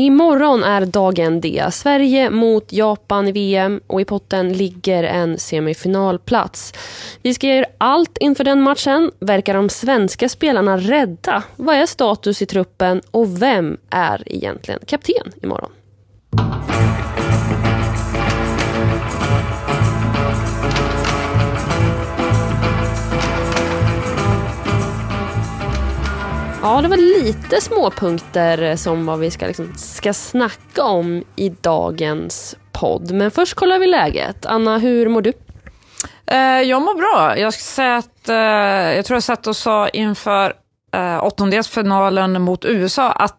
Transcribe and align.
Imorgon 0.00 0.64
är 0.64 0.86
dagen 0.86 1.40
D. 1.40 1.64
Sverige 1.72 2.30
mot 2.30 2.72
Japan 2.72 3.28
i 3.28 3.32
VM 3.32 3.80
och 3.86 4.00
i 4.00 4.04
potten 4.04 4.52
ligger 4.52 5.04
en 5.04 5.38
semifinalplats. 5.38 6.72
Vi 7.22 7.34
ska 7.34 7.46
göra 7.46 7.66
allt 7.78 8.18
inför 8.18 8.44
den 8.44 8.62
matchen. 8.62 9.10
Verkar 9.18 9.54
de 9.54 9.68
svenska 9.68 10.28
spelarna 10.28 10.76
rädda? 10.76 11.42
Vad 11.56 11.76
är 11.76 11.86
status 11.86 12.42
i 12.42 12.46
truppen 12.46 13.00
och 13.10 13.42
vem 13.42 13.76
är 13.90 14.22
egentligen 14.26 14.80
kapten 14.86 15.32
imorgon? 15.42 15.70
Ja, 26.62 26.80
det 26.82 26.88
var 26.88 26.96
lite 26.96 27.60
småpunkter 27.60 28.76
som 28.76 29.06
vad 29.06 29.18
vi 29.18 29.30
ska, 29.30 29.46
liksom, 29.46 29.72
ska 29.76 30.12
snacka 30.12 30.84
om 30.84 31.24
i 31.36 31.48
dagens 31.48 32.56
podd. 32.72 33.10
Men 33.10 33.30
först 33.30 33.54
kollar 33.54 33.78
vi 33.78 33.86
läget. 33.86 34.46
Anna, 34.46 34.78
hur 34.78 35.08
mår 35.08 35.22
du? 35.22 35.32
Eh, 36.26 36.38
jag 36.38 36.82
mår 36.82 36.94
bra. 36.94 37.38
Jag 37.38 37.54
ska 37.54 37.62
säga 37.62 37.96
att 37.96 38.28
eh, 38.28 38.96
jag 38.96 39.04
tror 39.04 39.16
jag 39.16 39.22
satt 39.22 39.46
och 39.46 39.56
sa 39.56 39.88
inför 39.88 40.52
eh, 40.94 41.24
åttondelsfinalen 41.24 42.42
mot 42.42 42.64
USA 42.64 43.12
att 43.12 43.38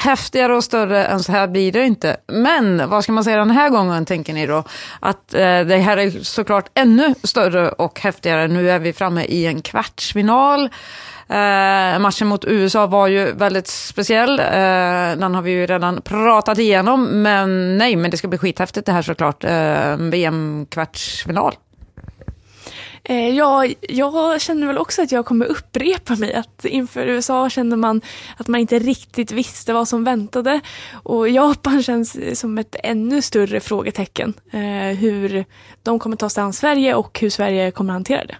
häftigare 0.00 0.56
och 0.56 0.64
större 0.64 1.04
än 1.04 1.22
så 1.22 1.32
här 1.32 1.46
blir 1.48 1.72
det 1.72 1.84
inte. 1.84 2.16
Men 2.26 2.88
vad 2.88 3.02
ska 3.04 3.12
man 3.12 3.24
säga 3.24 3.36
den 3.36 3.50
här 3.50 3.68
gången, 3.68 4.06
tänker 4.06 4.34
ni 4.34 4.46
då? 4.46 4.64
Att 5.00 5.34
eh, 5.34 5.60
det 5.60 5.76
här 5.76 5.96
är 5.96 6.10
såklart 6.10 6.70
ännu 6.74 7.14
större 7.22 7.68
och 7.68 8.00
häftigare. 8.00 8.48
Nu 8.48 8.70
är 8.70 8.78
vi 8.78 8.92
framme 8.92 9.24
i 9.24 9.46
en 9.46 9.62
kvartsfinal. 9.62 10.70
Eh, 11.30 11.98
matchen 11.98 12.28
mot 12.28 12.44
USA 12.44 12.86
var 12.86 13.06
ju 13.06 13.32
väldigt 13.32 13.66
speciell. 13.66 14.38
Eh, 14.38 15.18
den 15.18 15.34
har 15.34 15.42
vi 15.42 15.50
ju 15.50 15.66
redan 15.66 16.02
pratat 16.02 16.58
igenom. 16.58 17.22
Men 17.22 17.78
nej, 17.78 17.96
men 17.96 18.10
det 18.10 18.16
ska 18.16 18.28
bli 18.28 18.38
skithäftigt 18.38 18.86
det 18.86 18.92
här 18.92 19.02
såklart. 19.02 19.44
Eh, 19.44 19.96
VM-kvartsfinal. 19.96 21.54
Eh, 23.04 23.28
ja, 23.28 23.66
jag 23.80 24.40
känner 24.40 24.66
väl 24.66 24.78
också 24.78 25.02
att 25.02 25.12
jag 25.12 25.26
kommer 25.26 25.46
upprepa 25.46 26.16
mig. 26.16 26.34
Att 26.34 26.64
inför 26.64 27.06
USA 27.06 27.50
kände 27.50 27.76
man 27.76 28.00
att 28.36 28.48
man 28.48 28.60
inte 28.60 28.78
riktigt 28.78 29.32
visste 29.32 29.72
vad 29.72 29.88
som 29.88 30.04
väntade. 30.04 30.60
Och 30.92 31.28
Japan 31.28 31.82
känns 31.82 32.40
som 32.40 32.58
ett 32.58 32.76
ännu 32.82 33.22
större 33.22 33.60
frågetecken. 33.60 34.34
Eh, 34.52 34.98
hur 34.98 35.44
de 35.82 35.98
kommer 35.98 36.16
ta 36.16 36.28
sig 36.28 36.42
an 36.42 36.52
Sverige 36.52 36.94
och 36.94 37.20
hur 37.20 37.30
Sverige 37.30 37.70
kommer 37.70 37.92
hantera 37.92 38.24
det. 38.24 38.36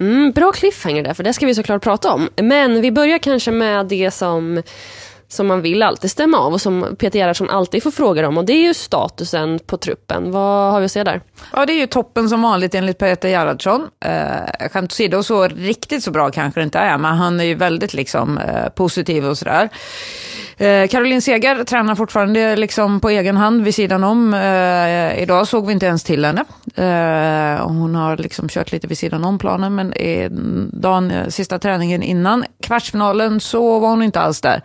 Mm, 0.00 0.32
bra 0.32 0.52
cliffhanger 0.52 1.02
där, 1.02 1.14
för 1.14 1.24
det 1.24 1.32
ska 1.32 1.46
vi 1.46 1.54
såklart 1.54 1.82
prata 1.82 2.12
om. 2.12 2.28
Men 2.36 2.80
vi 2.80 2.92
börjar 2.92 3.18
kanske 3.18 3.50
med 3.50 3.86
det 3.86 4.10
som, 4.10 4.62
som 5.28 5.46
man 5.46 5.62
vill 5.62 5.82
alltid 5.82 6.10
stämma 6.10 6.38
av 6.38 6.52
och 6.52 6.60
som 6.60 6.96
Peter 6.98 7.18
Gerhardsson 7.18 7.50
alltid 7.50 7.82
får 7.82 7.90
frågor 7.90 8.22
om 8.22 8.38
och 8.38 8.44
det 8.44 8.52
är 8.52 8.62
ju 8.62 8.74
statusen 8.74 9.58
på 9.66 9.76
truppen. 9.76 10.30
Vad 10.32 10.72
har 10.72 10.80
vi 10.80 10.86
att 10.86 10.92
säga 10.92 11.04
där? 11.04 11.20
Ja, 11.52 11.66
det 11.66 11.72
är 11.72 11.78
ju 11.78 11.86
toppen 11.86 12.28
som 12.28 12.42
vanligt 12.42 12.74
enligt 12.74 12.98
Peter 12.98 13.28
Gerhardsson. 13.28 13.88
Eh, 14.04 14.68
skämt 14.68 14.92
åsido, 14.92 15.22
så 15.22 15.48
riktigt 15.48 16.02
så 16.02 16.10
bra 16.10 16.30
kanske 16.30 16.60
det 16.60 16.64
inte 16.64 16.78
är, 16.78 16.98
men 16.98 17.14
han 17.14 17.40
är 17.40 17.44
ju 17.44 17.54
väldigt 17.54 17.94
liksom, 17.94 18.38
eh, 18.38 18.68
positiv 18.68 19.26
och 19.26 19.38
sådär. 19.38 19.68
Eh, 20.58 20.88
Caroline 20.88 21.22
Seger 21.22 21.64
tränar 21.64 21.94
fortfarande 21.94 22.56
liksom 22.56 23.00
på 23.00 23.10
egen 23.10 23.36
hand 23.36 23.64
vid 23.64 23.74
sidan 23.74 24.04
om. 24.04 24.34
Eh, 24.34 25.22
idag 25.22 25.48
såg 25.48 25.66
vi 25.66 25.72
inte 25.72 25.86
ens 25.86 26.04
till 26.04 26.24
henne. 26.24 26.44
Eh, 26.76 27.66
hon 27.66 27.94
har 27.94 28.16
liksom 28.16 28.48
kört 28.48 28.72
lite 28.72 28.86
vid 28.86 28.98
sidan 28.98 29.24
om 29.24 29.38
planen, 29.38 29.74
men 29.74 29.92
dagen, 30.72 31.12
sista 31.28 31.58
träningen 31.58 32.02
innan 32.02 32.44
kvartsfinalen 32.62 33.40
så 33.40 33.78
var 33.78 33.88
hon 33.88 34.02
inte 34.02 34.20
alls 34.20 34.40
där. 34.40 34.62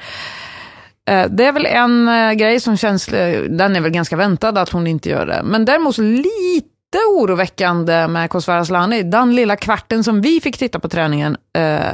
Eh, 1.09 1.27
det 1.29 1.45
är 1.45 1.51
väl 1.51 1.65
en 1.65 2.09
eh, 2.09 2.33
grej 2.33 2.59
som 2.59 2.77
känns, 2.77 3.07
eh, 3.07 3.43
den 3.43 3.75
är 3.75 3.81
väl 3.81 3.91
ganska 3.91 4.15
väntad 4.15 4.57
att 4.57 4.69
hon 4.69 4.87
inte 4.87 5.09
gör 5.09 5.25
det. 5.25 5.41
Men 5.43 5.65
däremot 5.65 5.97
lite 5.97 6.97
oroväckande 7.11 8.07
med 8.07 8.29
Kosovare 8.29 8.61
Asllani. 8.61 9.03
Den 9.03 9.35
lilla 9.35 9.55
kvarten 9.55 10.03
som 10.03 10.21
vi 10.21 10.41
fick 10.41 10.57
titta 10.57 10.79
på 10.79 10.89
träningen 10.89 11.37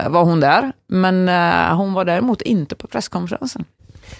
var 0.07 0.23
hon 0.23 0.39
där. 0.39 0.71
Men 0.87 1.27
hon 1.77 1.93
var 1.93 2.05
däremot 2.05 2.41
inte 2.41 2.75
på 2.75 2.87
presskonferensen. 2.87 3.65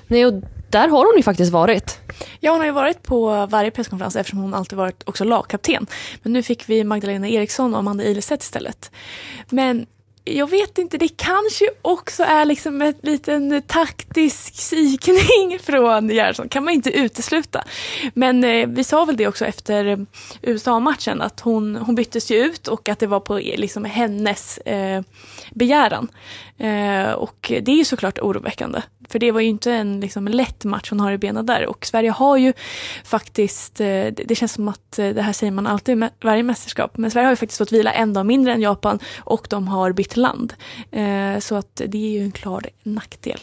Nej, 0.07 0.25
och 0.25 0.33
där 0.69 0.87
har 0.87 1.05
hon 1.05 1.17
ju 1.17 1.23
faktiskt 1.23 1.51
varit. 1.51 1.99
Ja, 2.39 2.51
hon 2.51 2.59
har 2.59 2.65
ju 2.65 2.71
varit 2.71 3.03
på 3.03 3.45
varje 3.45 3.71
presskonferens 3.71 4.15
eftersom 4.15 4.39
hon 4.39 4.53
alltid 4.53 4.77
varit 4.77 5.03
också 5.05 5.23
lagkapten. 5.23 5.87
Men 6.23 6.33
nu 6.33 6.43
fick 6.43 6.69
vi 6.69 6.83
Magdalena 6.83 7.27
Eriksson 7.27 7.73
och 7.73 7.79
Amanda 7.79 8.03
Ilestedt 8.03 8.43
istället. 8.43 8.91
Men 9.49 9.85
jag 10.27 10.49
vet 10.49 10.77
inte, 10.77 10.97
det 10.97 11.07
kanske 11.07 11.69
också 11.81 12.23
är 12.23 12.45
liksom 12.45 12.81
en 12.81 12.93
liten 13.01 13.61
taktisk 13.61 14.53
psykning 14.53 15.59
från 15.63 16.09
Gerhardsson, 16.09 16.49
kan 16.49 16.63
man 16.63 16.73
inte 16.73 16.89
utesluta. 16.89 17.63
Men 18.13 18.43
eh, 18.43 18.67
vi 18.67 18.83
sa 18.83 19.05
väl 19.05 19.17
det 19.17 19.27
också 19.27 19.45
efter 19.45 20.05
USA-matchen, 20.41 21.21
att 21.21 21.39
hon, 21.39 21.75
hon 21.75 21.95
byttes 21.95 22.31
ju 22.31 22.37
ut 22.37 22.67
och 22.67 22.89
att 22.89 22.99
det 22.99 23.07
var 23.07 23.19
på 23.19 23.37
liksom 23.37 23.85
hennes 23.85 24.57
eh, 24.57 25.01
begäran. 25.53 26.07
Eh, 26.57 27.11
och 27.11 27.51
det 27.61 27.71
är 27.71 27.77
ju 27.77 27.85
såklart 27.85 28.19
oroväckande. 28.19 28.81
För 29.09 29.19
det 29.19 29.31
var 29.31 29.41
ju 29.41 29.47
inte 29.47 29.71
en 29.71 29.99
liksom, 29.99 30.27
lätt 30.27 30.63
match 30.63 30.89
hon 30.89 30.99
har 30.99 31.11
i 31.11 31.17
benen 31.17 31.45
där. 31.45 31.65
Och 31.65 31.85
Sverige 31.85 32.11
har 32.11 32.37
ju 32.37 32.53
faktiskt, 33.03 33.81
eh, 33.81 34.05
det 34.25 34.35
känns 34.37 34.53
som 34.53 34.67
att 34.67 34.99
eh, 34.99 35.09
det 35.09 35.21
här 35.21 35.33
säger 35.33 35.51
man 35.51 35.67
alltid 35.67 36.03
i 36.03 36.09
varje 36.21 36.43
mästerskap, 36.43 36.97
men 36.97 37.11
Sverige 37.11 37.25
har 37.25 37.31
ju 37.31 37.35
faktiskt 37.35 37.57
fått 37.57 37.71
vila 37.71 37.91
en 37.91 38.13
dag 38.13 38.25
mindre 38.25 38.53
än 38.53 38.61
Japan 38.61 38.99
och 39.19 39.47
de 39.49 39.67
har 39.67 39.91
bytt 39.91 40.17
land. 40.17 40.53
Eh, 40.91 41.39
så 41.39 41.55
att 41.55 41.81
det 41.87 41.97
är 41.97 42.11
ju 42.11 42.23
en 42.23 42.31
klar 42.31 42.69
nackdel. 42.83 43.39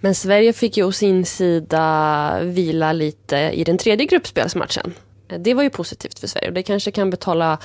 Men 0.00 0.14
Sverige 0.14 0.52
fick 0.52 0.76
ju 0.76 0.84
å 0.84 0.92
sin 0.92 1.26
sida 1.26 2.38
vila 2.42 2.92
lite 2.92 3.36
i 3.36 3.64
den 3.64 3.78
tredje 3.78 4.06
gruppspelsmatchen. 4.06 4.94
Eh, 5.32 5.38
det 5.38 5.54
var 5.54 5.62
ju 5.62 5.70
positivt 5.70 6.18
för 6.18 6.26
Sverige 6.26 6.48
och 6.48 6.54
det 6.54 6.62
kanske 6.62 6.90
kan 6.90 7.10
betala, 7.10 7.58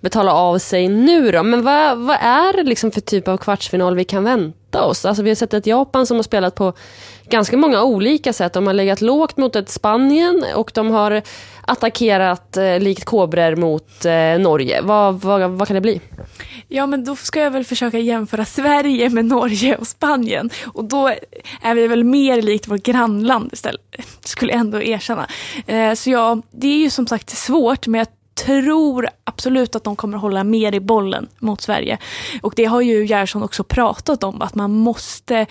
betala 0.00 0.32
av 0.32 0.58
sig 0.58 0.88
nu 0.88 1.30
då. 1.30 1.42
Men 1.42 1.62
vad, 1.62 1.98
vad 1.98 2.16
är 2.20 2.56
det 2.56 2.62
liksom 2.62 2.90
för 2.90 3.00
typ 3.00 3.28
av 3.28 3.36
kvartsfinal 3.36 3.96
vi 3.96 4.04
kan 4.04 4.24
vänta 4.24 4.84
oss? 4.84 5.04
Alltså 5.04 5.22
vi 5.22 5.30
har 5.30 5.34
sett 5.34 5.54
ett 5.54 5.66
Japan 5.66 6.06
som 6.06 6.16
har 6.16 6.22
spelat 6.22 6.54
på 6.54 6.72
ganska 7.28 7.56
många 7.56 7.82
olika 7.82 8.32
sätt. 8.32 8.52
De 8.52 8.66
har 8.66 8.74
legat 8.74 9.00
lågt 9.00 9.36
mot 9.36 9.56
ett 9.56 9.68
Spanien 9.68 10.44
och 10.54 10.70
de 10.74 10.90
har 10.90 11.22
attackerat 11.66 12.56
eh, 12.56 12.80
likt 12.80 13.04
kobror 13.04 13.56
mot 13.56 14.04
eh, 14.04 14.38
Norge. 14.38 14.80
Vad, 14.82 15.20
vad, 15.20 15.50
vad 15.50 15.68
kan 15.68 15.74
det 15.74 15.80
bli? 15.80 16.00
Ja, 16.68 16.86
men 16.86 17.04
då 17.04 17.16
ska 17.16 17.40
jag 17.40 17.50
väl 17.50 17.64
försöka 17.64 17.98
jämföra 17.98 18.44
Sverige 18.44 19.10
med 19.10 19.24
Norge 19.24 19.76
och 19.76 19.86
Spanien. 19.86 20.50
Och 20.66 20.84
då 20.84 21.08
är 21.62 21.74
vi 21.74 21.86
väl 21.86 22.04
mer 22.04 22.42
likt 22.42 22.68
vårt 22.68 22.82
grannland 22.82 23.52
istället, 23.52 23.80
skulle 24.24 24.52
jag 24.52 24.60
ändå 24.60 24.82
erkänna. 24.82 25.28
Eh, 25.66 25.94
så 25.94 26.10
ja, 26.10 26.42
det 26.50 26.68
är 26.68 26.78
ju 26.78 26.90
som 26.90 27.06
sagt 27.06 27.30
svårt, 27.30 27.86
men 27.86 27.98
jag 27.98 28.08
tror 28.44 29.08
absolut 29.24 29.76
att 29.76 29.84
de 29.84 29.96
kommer 29.96 30.18
hålla 30.18 30.44
mer 30.44 30.74
i 30.74 30.80
bollen 30.80 31.28
mot 31.38 31.60
Sverige. 31.60 31.98
Och 32.42 32.52
det 32.56 32.64
har 32.64 32.80
ju 32.80 33.06
Gerson 33.06 33.42
också 33.42 33.64
pratat 33.64 34.24
om, 34.24 34.42
att 34.42 34.54
man 34.54 34.72
måste 34.72 35.46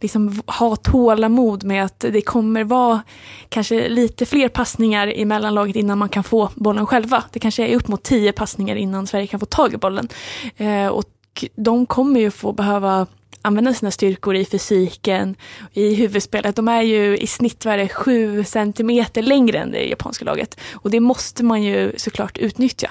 liksom 0.00 0.42
ha 0.46 0.76
tålamod 0.76 1.64
med 1.64 1.84
att 1.84 2.00
det 2.00 2.20
kommer 2.20 2.64
vara 2.64 3.02
kanske 3.48 3.88
lite 3.88 4.26
fler 4.26 4.48
passningar 4.48 5.16
i 5.16 5.24
mellanlaget 5.24 5.76
innan 5.76 5.98
man 5.98 6.08
kan 6.08 6.24
få 6.24 6.50
bollen 6.54 6.86
själva. 6.86 7.24
Det 7.32 7.40
kanske 7.40 7.66
är 7.66 7.76
upp 7.76 7.88
mot 7.88 8.02
tio 8.02 8.32
passningar 8.32 8.76
innan 8.76 9.06
Sverige 9.06 9.26
kan 9.26 9.40
få 9.40 9.46
tag 9.46 9.74
i 9.74 9.76
bollen. 9.76 10.08
Eh, 10.56 10.86
och 10.86 11.04
de 11.56 11.86
kommer 11.86 12.20
ju 12.20 12.30
få 12.30 12.52
behöva 12.52 13.06
använda 13.46 13.74
sina 13.74 13.90
styrkor 13.90 14.34
i 14.34 14.44
fysiken, 14.44 15.36
i 15.72 15.94
huvudspelet. 15.94 16.56
De 16.56 16.68
är 16.68 16.82
ju 16.82 17.16
i 17.16 17.26
snitt 17.26 17.64
vad 17.64 17.92
sju 17.92 18.44
centimeter 18.44 19.22
längre 19.22 19.58
än 19.58 19.70
det 19.70 19.84
japanska 19.84 20.24
laget. 20.24 20.60
Och 20.74 20.90
det 20.90 21.00
måste 21.00 21.44
man 21.44 21.62
ju 21.62 21.92
såklart 21.96 22.38
utnyttja. 22.38 22.90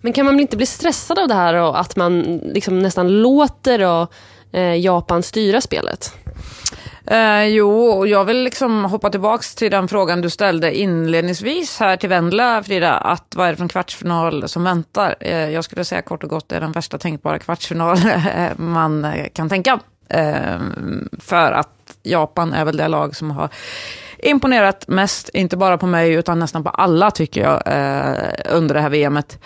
Men 0.00 0.12
kan 0.12 0.26
man 0.26 0.40
inte 0.40 0.56
bli 0.56 0.66
stressad 0.66 1.18
av 1.18 1.28
det 1.28 1.34
här 1.34 1.54
och 1.54 1.80
att 1.80 1.96
man 1.96 2.40
liksom 2.44 2.78
nästan 2.78 3.22
låter 3.22 3.82
och, 3.82 4.12
eh, 4.52 4.74
Japan 4.74 5.22
styra 5.22 5.60
spelet? 5.60 6.14
Eh, 7.10 7.44
jo, 7.44 8.06
jag 8.06 8.24
vill 8.24 8.42
liksom 8.42 8.84
hoppa 8.84 9.10
tillbaka 9.10 9.42
till 9.56 9.70
den 9.70 9.88
frågan 9.88 10.20
du 10.20 10.30
ställde 10.30 10.78
inledningsvis 10.78 11.80
här 11.80 11.96
till 11.96 12.08
Vendla, 12.08 12.62
Frida. 12.62 12.94
Att 12.94 13.34
vad 13.36 13.46
är 13.46 13.50
det 13.50 13.56
för 13.56 13.62
en 13.62 13.68
kvartsfinal 13.68 14.48
som 14.48 14.64
väntar? 14.64 15.14
Eh, 15.20 15.50
jag 15.50 15.64
skulle 15.64 15.84
säga 15.84 16.02
kort 16.02 16.24
och 16.24 16.30
gott 16.30 16.48
det 16.48 16.56
är 16.56 16.60
den 16.60 16.72
värsta 16.72 16.98
tänkbara 16.98 17.38
kvartsfinal 17.38 17.98
man 18.56 19.14
kan 19.32 19.48
tänka. 19.48 19.80
Eh, 20.08 20.58
för 21.18 21.52
att 21.52 21.96
Japan 22.02 22.52
är 22.52 22.64
väl 22.64 22.76
det 22.76 22.88
lag 22.88 23.16
som 23.16 23.30
har 23.30 23.48
imponerat 24.18 24.88
mest, 24.88 25.28
inte 25.28 25.56
bara 25.56 25.78
på 25.78 25.86
mig 25.86 26.12
utan 26.12 26.38
nästan 26.38 26.64
på 26.64 26.70
alla 26.70 27.10
tycker 27.10 27.40
jag, 27.40 27.62
eh, 27.66 28.56
under 28.56 28.74
det 28.74 28.80
här 28.80 28.90
VMet. 28.90 29.38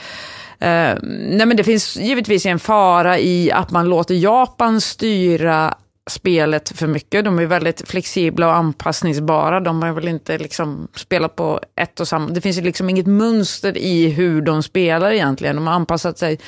Uh, 0.62 0.68
eh, 0.68 0.98
nej 1.02 1.46
men 1.46 1.56
det 1.56 1.64
finns 1.64 1.96
givetvis 1.96 2.46
en 2.46 2.58
fara 2.58 3.18
i 3.18 3.52
att 3.52 3.70
man 3.70 3.88
låter 3.88 4.14
Japan 4.14 4.80
styra 4.80 5.74
spelet 6.12 6.78
för 6.78 6.86
mycket. 6.86 7.24
De 7.24 7.38
är 7.38 7.46
väldigt 7.46 7.88
flexibla 7.88 8.46
och 8.46 8.54
anpassningsbara. 8.54 9.60
De 9.60 9.82
har 9.82 9.92
väl 9.92 10.08
inte 10.08 10.38
liksom 10.38 10.88
spelat 10.94 11.36
på 11.36 11.60
ett 11.76 12.00
och 12.00 12.08
samma... 12.08 12.30
Det 12.30 12.40
finns 12.40 12.60
liksom 12.60 12.90
inget 12.90 13.06
mönster 13.06 13.78
i 13.78 14.08
hur 14.08 14.42
de 14.42 14.62
spelar 14.62 15.12
egentligen. 15.12 15.56
De 15.56 15.66
har 15.66 15.74
anpassat 15.74 16.18
sig 16.18 16.38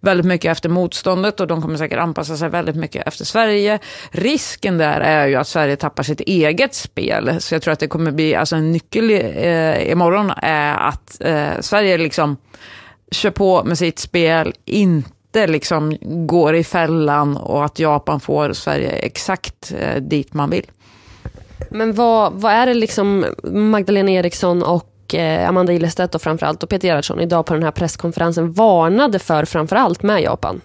väldigt 0.00 0.26
mycket 0.26 0.50
efter 0.50 0.68
motståndet 0.68 1.40
och 1.40 1.46
de 1.46 1.62
kommer 1.62 1.76
säkert 1.76 1.98
anpassa 1.98 2.36
sig 2.36 2.48
väldigt 2.48 2.76
mycket 2.76 3.06
efter 3.06 3.24
Sverige. 3.24 3.78
Risken 4.10 4.78
där 4.78 5.00
är 5.00 5.26
ju 5.26 5.36
att 5.36 5.48
Sverige 5.48 5.76
tappar 5.76 6.02
sitt 6.02 6.20
eget 6.20 6.74
spel. 6.74 7.36
Så 7.40 7.54
jag 7.54 7.62
tror 7.62 7.72
att 7.72 7.80
det 7.80 7.88
kommer 7.88 8.10
bli, 8.10 8.34
alltså 8.34 8.56
en 8.56 8.72
nyckel 8.72 9.10
eh, 9.10 9.90
imorgon 9.90 10.32
är 10.36 10.76
att 10.76 11.20
eh, 11.20 11.60
Sverige 11.60 11.98
liksom 11.98 12.36
kör 13.10 13.30
på 13.30 13.64
med 13.64 13.78
sitt 13.78 13.98
spel, 13.98 14.52
inte 14.64 15.10
inte 15.32 15.46
liksom 15.46 15.96
går 16.00 16.54
i 16.54 16.64
fällan 16.64 17.36
och 17.36 17.64
att 17.64 17.78
Japan 17.78 18.20
får 18.20 18.52
Sverige 18.52 18.90
exakt 18.90 19.72
eh, 19.78 20.02
dit 20.02 20.34
man 20.34 20.50
vill. 20.50 20.66
Men 21.70 21.92
vad, 21.92 22.32
vad 22.32 22.52
är 22.52 22.66
det 22.66 22.74
liksom 22.74 23.24
Magdalena 23.52 24.10
Eriksson 24.10 24.62
och 24.62 25.14
eh, 25.14 25.48
Amanda 25.48 25.72
Ilestedt 25.72 26.14
och 26.14 26.22
framförallt 26.22 26.62
och 26.62 26.68
Peter 26.68 26.88
Gerhardsson 26.88 27.20
idag 27.20 27.46
på 27.46 27.54
den 27.54 27.62
här 27.62 27.70
presskonferensen 27.70 28.52
varnade 28.52 29.18
för 29.18 29.44
framförallt 29.44 30.02
med 30.02 30.22
Japan? 30.22 30.60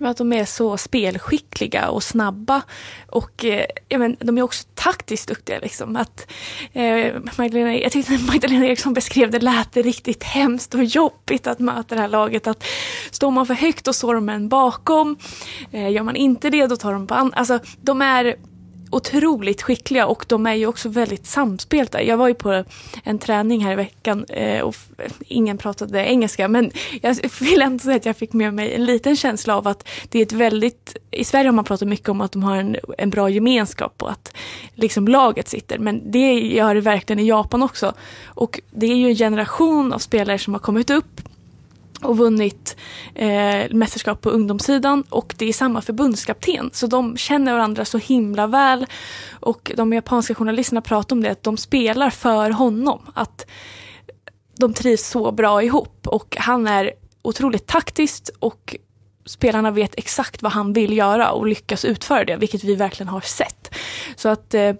Att 0.00 0.16
de 0.16 0.32
är 0.32 0.44
så 0.44 0.76
spelskickliga 0.76 1.88
och 1.88 2.02
snabba. 2.02 2.62
Och 3.06 3.44
eh, 3.44 3.66
men, 3.98 4.16
de 4.20 4.38
är 4.38 4.42
också 4.42 4.68
taktiskt 4.74 5.28
duktiga. 5.28 5.58
Liksom. 5.58 5.96
Att, 5.96 6.30
eh, 6.72 7.14
Magdalena, 7.38 7.74
jag 7.76 7.92
tyckte 7.92 8.14
att 8.14 8.26
Magdalena 8.26 8.66
Eriksson 8.66 8.94
beskrev 8.94 9.30
det 9.30 9.38
lät 9.40 9.72
det 9.72 9.82
riktigt 9.82 10.22
hemskt 10.24 10.74
och 10.74 10.84
jobbigt 10.84 11.46
att 11.46 11.58
möta 11.58 11.94
det 11.94 12.00
här 12.00 12.08
laget. 12.08 12.46
Att 12.46 12.64
står 13.10 13.30
man 13.30 13.46
för 13.46 13.54
högt 13.54 13.88
och 13.88 13.94
står 13.94 14.14
de 14.14 14.28
en 14.28 14.48
bakom. 14.48 15.16
Eh, 15.72 15.90
gör 15.90 16.02
man 16.02 16.16
inte 16.16 16.50
det 16.50 16.66
då 16.66 16.76
tar 16.76 16.92
de 16.92 17.06
på 17.06 17.14
an- 17.14 17.32
Alltså, 17.34 17.58
de 17.80 18.02
är 18.02 18.36
otroligt 18.92 19.62
skickliga 19.62 20.06
och 20.06 20.24
de 20.28 20.46
är 20.46 20.54
ju 20.54 20.66
också 20.66 20.88
väldigt 20.88 21.26
samspelta. 21.26 22.02
Jag 22.02 22.16
var 22.16 22.28
ju 22.28 22.34
på 22.34 22.64
en 23.04 23.18
träning 23.18 23.64
här 23.64 23.72
i 23.72 23.76
veckan 23.76 24.24
eh, 24.24 24.60
och 24.60 24.76
ingen 25.26 25.58
pratade 25.58 26.06
engelska 26.06 26.48
men 26.48 26.70
jag 27.02 27.16
vill 27.40 27.62
ändå 27.62 27.78
säga 27.78 27.96
att 27.96 28.06
jag 28.06 28.16
fick 28.16 28.32
med 28.32 28.54
mig 28.54 28.74
en 28.74 28.84
liten 28.84 29.16
känsla 29.16 29.56
av 29.56 29.68
att 29.68 29.88
det 30.08 30.18
är 30.18 30.22
ett 30.22 30.32
väldigt, 30.32 30.96
i 31.10 31.24
Sverige 31.24 31.48
har 31.48 31.52
man 31.52 31.64
pratat 31.64 31.88
mycket 31.88 32.08
om 32.08 32.20
att 32.20 32.32
de 32.32 32.42
har 32.42 32.56
en, 32.56 32.76
en 32.98 33.10
bra 33.10 33.30
gemenskap 33.30 34.02
och 34.02 34.10
att 34.10 34.34
liksom 34.74 35.08
laget 35.08 35.48
sitter 35.48 35.78
men 35.78 36.10
det 36.10 36.32
gör 36.32 36.74
det 36.74 36.80
verkligen 36.80 37.20
i 37.20 37.28
Japan 37.28 37.62
också. 37.62 37.92
Och 38.24 38.60
det 38.70 38.86
är 38.86 38.96
ju 38.96 39.08
en 39.08 39.16
generation 39.16 39.92
av 39.92 39.98
spelare 39.98 40.38
som 40.38 40.54
har 40.54 40.60
kommit 40.60 40.90
upp 40.90 41.20
och 42.02 42.18
vunnit 42.18 42.76
eh, 43.14 43.70
mästerskap 43.70 44.20
på 44.20 44.30
ungdomssidan 44.30 45.04
och 45.08 45.34
det 45.38 45.48
är 45.48 45.52
samma 45.52 45.82
förbundskapten. 45.82 46.70
Så 46.72 46.86
de 46.86 47.16
känner 47.16 47.52
varandra 47.52 47.84
så 47.84 47.98
himla 47.98 48.46
väl. 48.46 48.86
Och 49.30 49.72
de 49.76 49.92
japanska 49.92 50.34
journalisterna 50.34 50.80
pratar 50.80 51.16
om 51.16 51.22
det, 51.22 51.30
att 51.30 51.42
de 51.42 51.56
spelar 51.56 52.10
för 52.10 52.50
honom. 52.50 53.00
Att 53.14 53.46
de 54.58 54.74
trivs 54.74 55.06
så 55.06 55.32
bra 55.32 55.62
ihop 55.62 56.06
och 56.06 56.36
han 56.40 56.66
är 56.66 56.92
otroligt 57.22 57.66
taktiskt 57.66 58.30
och 58.38 58.76
spelarna 59.24 59.70
vet 59.70 59.94
exakt 59.98 60.42
vad 60.42 60.52
han 60.52 60.72
vill 60.72 60.96
göra 60.96 61.32
och 61.32 61.46
lyckas 61.46 61.84
utföra 61.84 62.24
det, 62.24 62.36
vilket 62.36 62.64
vi 62.64 62.74
verkligen 62.74 63.08
har 63.08 63.20
sett. 63.20 63.74
Så 64.16 64.28
att 64.28 64.54
eh, 64.54 64.72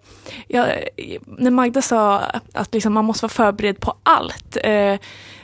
jag, 0.48 0.68
när 1.26 1.50
Magda 1.50 1.82
sa 1.82 2.18
att 2.52 2.74
liksom 2.74 2.92
man 2.92 3.04
måste 3.04 3.24
vara 3.24 3.32
förberedd 3.32 3.80
på 3.80 3.94
allt 4.02 4.56
eh, 4.64 4.96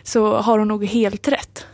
så 0.02 0.36
har 0.36 0.58
hon 0.58 0.68
nog 0.68 0.84
helt 0.84 1.28
rätt. 1.28 1.66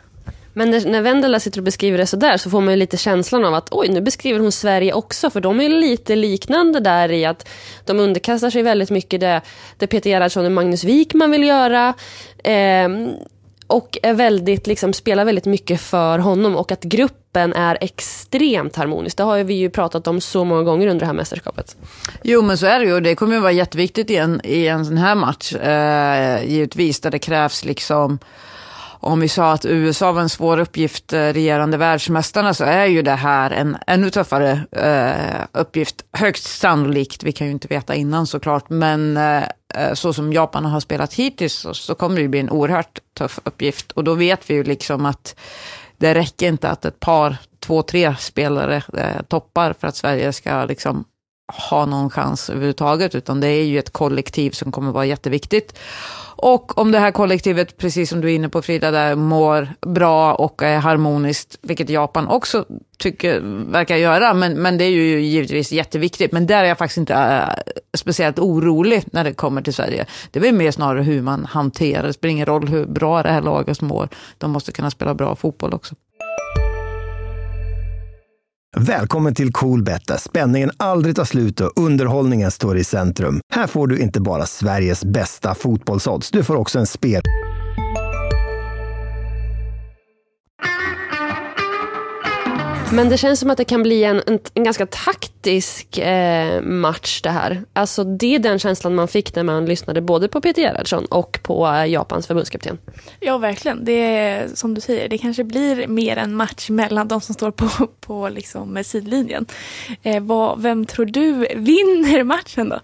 Men 0.55 0.71
när, 0.71 0.87
när 0.87 1.03
Vendela 1.03 1.41
sitter 1.41 1.61
och 1.61 1.65
beskriver 1.65 1.99
det 1.99 2.07
sådär 2.07 2.37
så 2.37 2.51
får 2.51 2.61
man 2.61 2.71
ju 2.71 2.77
lite 2.77 2.97
känslan 2.97 3.45
av 3.45 3.55
att 3.55 3.69
oj, 3.71 3.89
nu 3.89 4.01
beskriver 4.01 4.41
hon 4.41 4.53
Sverige 4.53 4.93
också, 4.93 5.31
för 5.31 5.41
de 5.41 5.61
är 5.61 5.69
lite 5.69 6.17
liknande 6.17 6.81
där 6.81 7.13
i 7.13 7.25
att 7.25 7.49
de 7.85 8.01
underkastar 8.01 8.51
sig 8.51 8.63
väldigt 8.63 8.91
mycket 8.91 9.21
det, 9.21 9.41
det 9.79 9.87
Peter 9.87 10.11
Gerhardsson 10.11 10.45
och 10.45 10.53
Magnus 10.53 10.85
Wikman 10.85 11.31
vill 11.31 11.45
göra. 11.45 11.95
Eh, 12.45 12.89
och 13.67 13.99
är 14.03 14.15
väldigt, 14.15 14.67
liksom, 14.67 14.93
spelar 14.93 15.25
väldigt 15.25 15.45
mycket 15.45 15.81
för 15.81 16.19
honom 16.19 16.57
och 16.57 16.73
att 16.73 16.83
gruppen 16.83 17.53
är 17.53 17.79
extremt 17.81 18.77
harmonisk. 18.77 19.17
Det 19.17 19.23
har 19.23 19.45
vi 19.45 19.55
ju 19.55 19.71
pratat 19.71 20.07
om 20.07 20.21
så 20.21 20.45
många 20.45 20.63
gånger 20.63 20.87
under 20.87 21.01
det 21.01 21.07
här 21.07 21.13
mästerskapet. 21.13 21.77
Jo 22.23 22.43
men 22.43 22.59
så 22.59 22.67
är 22.67 22.79
det 22.79 22.85
ju 22.85 22.95
och 22.95 23.03
det 23.03 23.15
kommer 23.15 23.35
ju 23.35 23.41
vara 23.41 23.53
jätteviktigt 23.53 24.11
i 24.11 24.17
en, 24.17 24.41
i 24.45 24.67
en 24.67 24.85
sån 24.87 24.99
här 24.99 25.15
match. 25.15 25.55
Eh, 25.55 26.45
givetvis 26.45 27.01
där 27.01 27.11
det 27.11 27.19
krävs 27.19 27.65
liksom 27.65 28.19
om 29.05 29.21
vi 29.21 29.29
sa 29.29 29.53
att 29.53 29.65
USA 29.65 30.13
var 30.13 30.23
en 30.23 30.29
svår 30.29 30.61
uppgift, 30.61 31.13
eh, 31.13 31.19
regerande 31.19 31.77
världsmästarna, 31.77 32.55
så 32.55 32.65
är 32.65 32.87
ju 32.87 33.03
det 33.03 33.11
här 33.11 33.51
en 33.51 33.77
ännu 33.87 34.11
tuffare 34.11 34.61
eh, 34.73 35.61
uppgift. 35.61 36.05
Högst 36.13 36.45
sannolikt, 36.45 37.23
vi 37.23 37.33
kan 37.33 37.47
ju 37.47 37.53
inte 37.53 37.69
veta 37.69 37.95
innan 37.95 38.27
såklart, 38.27 38.71
men 38.71 39.17
eh, 39.17 39.43
eh, 39.75 39.95
så 39.95 40.13
som 40.13 40.33
Japan 40.33 40.65
har 40.65 40.81
spelat 40.81 41.15
hittills 41.15 41.55
så, 41.55 41.75
så 41.75 41.95
kommer 41.95 42.17
det 42.17 42.23
ju 42.23 42.29
bli 42.29 42.41
en 42.41 42.51
oerhört 42.51 42.99
tuff 43.19 43.41
uppgift. 43.45 43.93
Och 43.93 44.05
då 44.05 44.15
vet 44.15 44.51
vi 44.51 44.55
ju 44.55 44.65
liksom 44.65 45.07
att 45.07 45.37
det 45.97 46.15
räcker 46.15 46.49
inte 46.49 46.69
att 46.69 46.85
ett 46.85 47.01
par, 47.01 47.37
två, 47.61 47.83
tre 47.83 48.17
spelare 48.19 48.83
eh, 48.97 49.23
toppar 49.29 49.75
för 49.81 49.89
att 49.89 49.97
Sverige 49.97 50.33
ska 50.33 50.65
liksom 50.65 51.05
ha 51.71 51.87
någon 51.87 52.11
chans 52.11 52.51
överhuvudtaget, 52.51 53.15
utan 53.15 53.41
det 53.41 53.49
är 53.49 53.65
ju 53.65 53.79
ett 53.79 53.93
kollektiv 53.93 54.51
som 54.51 54.73
kommer 54.73 54.93
vara 54.93 55.07
jätteviktigt. 55.07 55.79
Och 56.37 56.79
om 56.79 56.93
det 56.93 56.99
här 56.99 57.11
kollektivet, 57.11 57.77
precis 57.77 58.11
som 58.11 58.21
du 58.21 58.31
är 58.31 58.35
inne 58.35 58.49
på 58.49 58.63
Frida, 58.63 58.91
där 58.91 59.15
mår 59.15 59.69
bra 59.81 60.35
och 60.35 60.63
är 60.63 60.79
harmoniskt, 60.79 61.59
vilket 61.63 61.89
Japan 61.89 62.29
också 62.29 62.65
tycker, 62.99 63.41
verkar 63.73 63.97
göra, 63.97 64.35
men, 64.35 64.63
men 64.63 64.79
det 64.79 64.85
är 64.85 64.91
ju 64.91 65.21
givetvis 65.21 65.73
jätteviktigt. 65.73 66.33
Men 66.33 66.47
där 66.47 66.65
är 66.65 66.69
jag 66.69 66.79
faktiskt 66.79 66.99
inte 66.99 67.15
äh, 67.15 67.73
speciellt 67.97 68.39
orolig 68.39 69.05
när 69.07 69.25
det 69.25 69.33
kommer 69.33 69.63
till 69.63 69.75
Sverige. 69.75 70.07
Det 70.31 70.39
är 70.39 70.43
väl 70.43 70.55
mer 70.55 70.71
snarare 70.71 71.03
hur 71.03 71.23
man 71.23 71.45
hanterar 71.45 72.03
det. 72.03 72.09
Det 72.09 72.13
spelar 72.13 72.31
ingen 72.33 72.47
roll 72.47 72.69
hur 72.69 72.87
bra 72.87 73.23
det 73.23 73.31
här 73.31 73.43
laget 73.43 73.81
mår. 73.81 74.09
De 74.39 74.51
måste 74.51 74.73
kunna 74.73 74.91
spela 74.91 75.15
bra 75.15 75.37
fotboll 75.37 75.75
också. 75.75 75.95
Välkommen 78.77 79.35
till 79.35 79.53
Coolbet 79.53 80.07
där 80.07 80.17
spänningen 80.17 80.71
aldrig 80.77 81.17
tar 81.17 81.25
slut 81.25 81.61
och 81.61 81.73
underhållningen 81.77 82.51
står 82.51 82.77
i 82.77 82.85
centrum. 82.85 83.41
Här 83.53 83.67
får 83.67 83.87
du 83.87 83.99
inte 83.99 84.21
bara 84.21 84.47
Sveriges 84.47 85.05
bästa 85.05 85.55
fotbollsodds, 85.55 86.31
du 86.31 86.45
får 86.45 86.57
också 86.57 86.79
en 86.79 86.87
spel... 86.87 87.23
Men 92.95 93.09
det 93.09 93.19
känns 93.19 93.41
som 93.41 93.51
att 93.51 93.59
det 93.59 93.65
kan 93.65 93.83
bli 93.83 94.05
en, 94.05 94.23
en, 94.27 94.39
en 94.55 94.65
ganska 94.65 94.87
taktisk 94.87 95.99
eh, 95.99 96.63
match 96.63 97.23
det 97.23 97.31
här. 97.31 97.63
Alltså 97.73 98.05
det 98.05 98.35
är 98.35 98.39
den 98.39 98.59
känslan 98.59 98.95
man 98.95 99.09
fick 99.09 99.35
när 99.35 99.43
man 99.43 99.67
lyssnade 99.67 100.01
både 100.01 100.29
på 100.29 100.41
Peter 100.41 100.63
Gerhardsson 100.63 101.05
och 101.05 101.39
på 101.43 101.67
eh, 101.67 101.87
Japans 101.87 102.27
förbundskapten. 102.27 102.79
Ja, 103.21 103.39
verkligen. 103.39 103.85
Det 103.85 103.93
är 103.93 104.49
som 104.55 104.75
du 104.75 104.81
säger, 104.81 105.09
det 105.09 105.19
kanske 105.19 105.45
blir 105.45 105.87
mer 105.87 106.17
en 106.17 106.35
match 106.35 106.71
mellan 106.71 107.09
de 107.09 107.21
som 107.21 107.35
står 107.35 107.51
på, 107.51 107.69
på 108.01 108.29
liksom, 108.29 108.85
sidlinjen. 108.85 109.47
Eh, 110.03 110.23
vad, 110.23 110.63
vem 110.63 110.87
tror 110.87 111.07
du 111.07 111.33
vinner 111.57 112.25
matchen 112.25 112.69
då? 112.69 112.81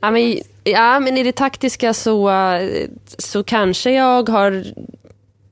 Ja 0.00 0.10
men, 0.10 0.38
ja, 0.64 1.00
men 1.00 1.18
i 1.18 1.22
det 1.22 1.36
taktiska 1.36 1.94
så, 1.94 2.30
eh, 2.30 2.88
så 3.18 3.44
kanske 3.44 3.90
jag 3.90 4.28
har 4.28 4.64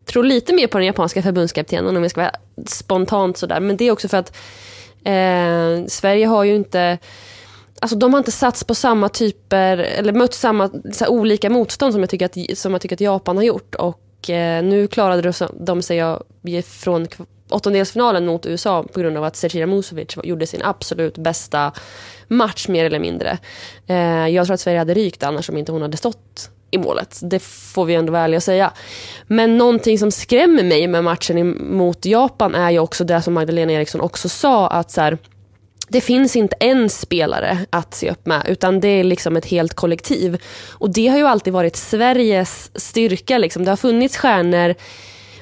tror 0.06 0.24
lite 0.24 0.52
mer 0.52 0.66
på 0.66 0.78
den 0.78 0.86
japanska 0.86 1.22
förbundskaptenen 1.22 1.96
om 1.96 2.02
jag 2.02 2.10
ska 2.10 2.20
vara 2.20 2.32
spontant 2.66 3.36
sådär. 3.36 3.60
Men 3.60 3.76
det 3.76 3.84
är 3.84 3.90
också 3.90 4.08
för 4.08 4.16
att 4.16 4.36
eh, 5.04 5.86
Sverige 5.86 6.26
har 6.26 6.44
ju 6.44 6.54
inte 6.54 6.98
Alltså 7.80 7.96
de 7.96 8.12
har 8.12 8.18
inte 8.18 8.32
satts 8.32 8.64
på 8.64 8.74
samma 8.74 9.08
typer, 9.08 9.78
eller 9.78 10.12
mött 10.12 10.34
samma 10.34 10.70
så 10.92 11.08
olika 11.08 11.50
motstånd 11.50 11.92
som 11.92 12.00
jag, 12.00 12.10
tycker 12.10 12.26
att, 12.26 12.58
som 12.58 12.72
jag 12.72 12.80
tycker 12.80 12.96
att 12.96 13.00
Japan 13.00 13.36
har 13.36 13.44
gjort. 13.44 13.74
Och 13.74 14.30
eh, 14.30 14.64
nu 14.64 14.86
klarade 14.86 15.32
de 15.52 15.82
sig 15.82 16.02
från 16.62 17.08
åttondelsfinalen 17.48 18.26
mot 18.26 18.46
USA 18.46 18.82
på 18.92 19.00
grund 19.00 19.16
av 19.16 19.24
att 19.24 19.36
Zecira 19.36 19.66
Musovic 19.66 20.16
gjorde 20.24 20.46
sin 20.46 20.62
absolut 20.62 21.18
bästa 21.18 21.72
match 22.28 22.68
mer 22.68 22.84
eller 22.84 22.98
mindre. 22.98 23.38
Eh, 23.86 24.28
jag 24.28 24.46
tror 24.46 24.54
att 24.54 24.60
Sverige 24.60 24.78
hade 24.78 24.94
rykt 24.94 25.22
annars 25.22 25.50
om 25.50 25.58
inte 25.58 25.72
hon 25.72 25.82
hade 25.82 25.96
stått 25.96 26.50
i 26.74 26.78
målet. 26.78 27.20
Det 27.22 27.42
får 27.42 27.84
vi 27.84 27.94
ändå 27.94 28.12
vara 28.12 28.22
ärliga 28.22 28.36
och 28.36 28.42
säga. 28.42 28.72
Men 29.26 29.58
någonting 29.58 29.98
som 29.98 30.10
skrämmer 30.10 30.62
mig 30.62 30.86
med 30.86 31.04
matchen 31.04 31.76
mot 31.76 32.04
Japan 32.04 32.54
är 32.54 32.70
ju 32.70 32.78
också 32.78 33.04
det 33.04 33.22
som 33.22 33.34
Magdalena 33.34 33.72
Eriksson 33.72 34.00
också 34.00 34.28
sa 34.28 34.68
att 34.68 34.90
så 34.90 35.00
här, 35.00 35.18
det 35.88 36.00
finns 36.00 36.36
inte 36.36 36.56
en 36.60 36.90
spelare 36.90 37.58
att 37.70 37.94
se 37.94 38.10
upp 38.10 38.26
med 38.26 38.42
utan 38.48 38.80
det 38.80 38.88
är 38.88 39.04
liksom 39.04 39.36
ett 39.36 39.46
helt 39.46 39.74
kollektiv. 39.74 40.42
Och 40.70 40.92
det 40.92 41.08
har 41.08 41.18
ju 41.18 41.26
alltid 41.26 41.52
varit 41.52 41.76
Sveriges 41.76 42.70
styrka. 42.74 43.38
Liksom. 43.38 43.64
Det 43.64 43.70
har 43.70 43.76
funnits 43.76 44.16
stjärnor 44.16 44.74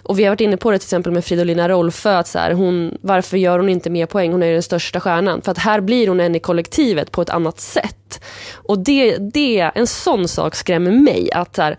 och 0.03 0.19
vi 0.19 0.25
har 0.25 0.31
varit 0.31 0.41
inne 0.41 0.57
på 0.57 0.71
det 0.71 0.79
till 0.79 0.87
exempel 0.87 1.13
med 1.13 1.25
Fridolina 1.25 1.69
Rolfö, 1.69 2.17
att 2.17 2.29
så 2.29 2.39
här, 2.39 2.53
hon, 2.53 2.99
varför 3.01 3.37
gör 3.37 3.59
hon 3.59 3.69
inte 3.69 3.91
mer 3.91 4.07
poäng? 4.07 4.33
Hon 4.33 4.43
är 4.43 4.47
ju 4.47 4.53
den 4.53 4.63
största 4.63 5.01
stjärnan. 5.01 5.43
För 5.43 5.53
att 5.53 5.59
här 5.59 5.81
blir 5.81 6.09
hon 6.09 6.21
en 6.21 6.35
i 6.35 6.41
kollektivet 6.41 7.11
på 7.11 7.23
ett 7.23 7.31
annat 7.31 7.61
sätt. 7.61 8.25
Och 8.73 8.79
det, 8.79 9.17
det 9.17 9.71
en 9.75 9.87
sån 9.87 10.29
sak 10.29 10.55
skrämmer 10.55 10.91
mig. 10.91 11.33
Att 11.33 11.57
så 11.57 11.63
här, 11.63 11.77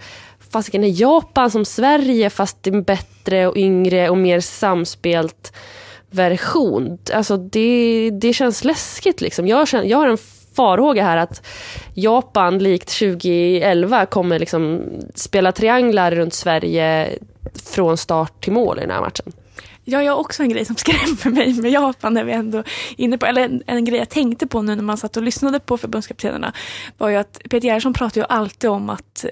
fasiken 0.52 0.84
är 0.84 1.02
Japan 1.02 1.52
som 1.52 1.66
Sverige 1.66 2.30
fast 2.30 2.68
en 2.68 2.84
bättre 2.84 3.48
och 3.48 3.58
yngre 3.58 4.10
och 4.10 4.18
mer 4.18 4.40
samspelt. 4.40 5.54
version. 6.10 6.98
Alltså 7.14 7.38
det, 7.38 8.10
det 8.10 8.34
känns 8.34 8.64
läskigt 8.64 9.22
liksom. 9.22 9.48
Jag, 9.48 9.68
känner, 9.68 9.84
jag 9.84 9.98
har 9.98 10.08
en 10.08 10.18
farhåga 10.56 11.04
här 11.04 11.18
att 11.18 11.46
Japan 11.94 12.58
likt 12.60 13.00
2011 13.00 14.06
kommer 14.06 14.40
liksom 14.40 14.82
spela 15.16 15.52
trianglar 15.52 16.12
runt 16.12 16.34
Sverige 16.34 17.10
från 17.66 17.98
start 17.98 18.44
till 18.44 18.54
mål 18.54 18.78
i 18.78 18.82
den 18.82 18.92
här 18.92 19.02
matchen. 19.02 19.34
Ja, 19.86 20.04
jag 20.04 20.14
har 20.14 20.20
också 20.20 20.44
en 20.44 20.50
grej 20.50 20.66
som 20.66 20.76
skrämmer 20.78 21.30
mig 21.36 21.54
med 21.54 21.72
Japan 21.72 22.14
när 22.14 22.24
vi 22.24 22.32
ändå 22.32 22.64
inne 22.98 23.18
på, 23.18 23.26
eller 23.26 23.42
en, 23.42 23.64
en, 23.68 23.86
grej 23.86 24.00
jag 24.00 24.10
tänkte 24.10 24.48
på 24.48 24.62
nu 24.62 24.76
när 24.76 24.84
man 24.84 24.98
satt 24.98 25.18
och 25.18 25.24
lyssnade 25.24 25.60
på 25.60 25.78
förbundskaptenerna 25.78 26.54
var 26.98 27.10
ju 27.10 27.16
att 27.16 27.42
Peter 27.44 27.68
Gerhardsson 27.68 27.94
pratar 27.94 28.22
ju 28.22 28.28
alltid 28.30 28.70
om 28.70 28.90
att 28.90 29.24
eh, 29.24 29.30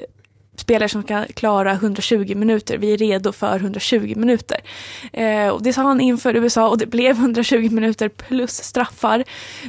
spelare 0.56 0.90
som 0.90 1.04
kan 1.04 1.26
klara 1.26 1.72
120 1.72 2.36
minuter. 2.36 2.78
Vi 2.78 2.94
är 2.94 2.98
redo 2.98 3.32
för 3.32 3.56
120 3.56 4.14
minuter. 4.18 4.58
Eh, 5.14 5.48
och 5.48 5.64
det 5.64 5.74
sa 5.74 5.82
han 5.82 6.02
inför 6.02 6.36
USA 6.36 6.70
och 6.70 6.78
det 6.78 6.86
blev 6.86 7.16
120 7.16 7.70
minuter 7.72 8.10
plus 8.10 8.52
straffar. 8.52 9.24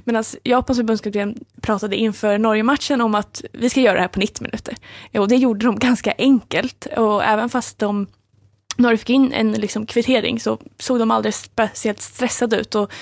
Medan 0.04 0.24
Japans 0.42 0.78
förbundskapten 0.78 1.44
pratade 1.60 1.96
inför 1.96 2.38
Norge-matchen 2.38 3.00
om 3.00 3.14
att 3.14 3.42
vi 3.52 3.70
ska 3.70 3.80
göra 3.80 3.94
det 3.94 4.00
här 4.00 4.08
på 4.08 4.20
90 4.20 4.42
minuter. 4.44 4.76
och 5.18 5.28
det 5.28 5.36
gjorde 5.36 5.66
de 5.66 5.78
ganska 5.78 6.14
enkelt. 6.18 6.86
Och 6.96 7.24
även 7.24 7.48
fast 7.48 7.78
de 7.78 8.06
när 8.76 8.90
du 8.90 8.96
fick 8.96 9.10
in 9.10 9.32
en 9.32 9.52
liksom 9.52 9.86
kvittering 9.86 10.40
så 10.40 10.58
såg 10.78 10.98
de 10.98 11.10
aldrig 11.10 11.34
speciellt 11.34 12.00
stressade 12.00 12.56
ut 12.56 12.74
och, 12.74 12.92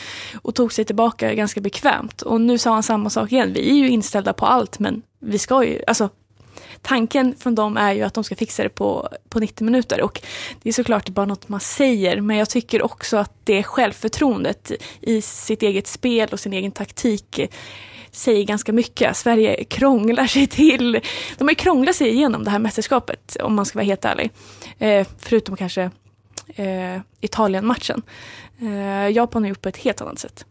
och, 0.43 0.55
tog 0.55 0.73
sig 0.73 0.85
tillbaka 0.85 1.35
ganska 1.35 1.61
bekvämt. 1.61 2.23
Och 2.23 2.41
nu 2.41 2.59
sa 2.59 2.73
han 2.73 2.83
samma 2.83 3.11
sak 3.11 3.33
igen. 3.33 3.53
Vi 3.53 3.71
är 3.71 3.75
ju 3.75 3.89
inställda 3.89 4.33
på 4.33 4.47
allt 4.47 4.79
men 4.79 5.03
vi 5.21 5.39
ska 5.39 5.65
ju, 5.65 5.83
alltså 5.87 6.09
tanken 6.83 7.35
från 7.39 7.55
dem 7.55 7.77
är 7.77 7.93
ju 7.93 8.03
att 8.03 8.15
de 8.15 8.25
ska 8.25 8.37
fixa 8.37 8.63
det 8.63 8.69
på, 8.69 9.09
på 9.29 9.41
90 9.41 9.65
minuter. 9.65 10.03
Och 10.03 10.23
det 10.63 10.69
är 10.69 10.73
såklart 10.73 11.09
bara 11.09 11.27
något 11.27 11.49
man 11.49 11.61
säger, 11.61 12.21
men 12.21 12.37
jag 12.37 12.51
tycker 12.51 12.83
också 12.83 13.17
att 13.17 13.33
det 13.45 13.63
självförtroendet 13.63 14.73
i 15.01 15.23
sitt 15.23 15.63
eget 15.63 15.87
spel 15.87 16.29
och 16.33 16.41
sin 16.41 16.53
egen 16.53 16.73
taktik 16.73 17.41
säger 18.11 18.45
ganska 18.45 18.73
mycket. 18.73 19.17
Sverige 19.17 19.65
krånglar 19.65 20.27
sig 20.27 20.47
till, 20.47 21.01
de 21.39 21.45
har 21.45 21.51
ju 21.51 21.55
krånglat 21.55 21.97
sig 21.97 22.09
igenom 22.09 22.45
det 22.45 22.51
här 22.51 22.59
mästerskapet 22.59 23.37
om 23.41 23.55
man 23.55 23.67
ska 23.67 23.79
vara 23.79 23.87
helt 23.87 24.05
ärlig. 24.05 24.31
Eh, 24.79 25.07
förutom 25.19 25.57
kanske 25.57 25.91
eh, 26.55 27.01
Italien-matchen. 27.21 28.03
Eh, 28.61 29.09
Japan 29.09 29.43
har 29.43 29.49
gjort 29.49 29.63
på 29.63 29.69
ett 29.69 29.77
helt 29.77 30.01
annat 30.01 30.19
sätt. 30.19 30.45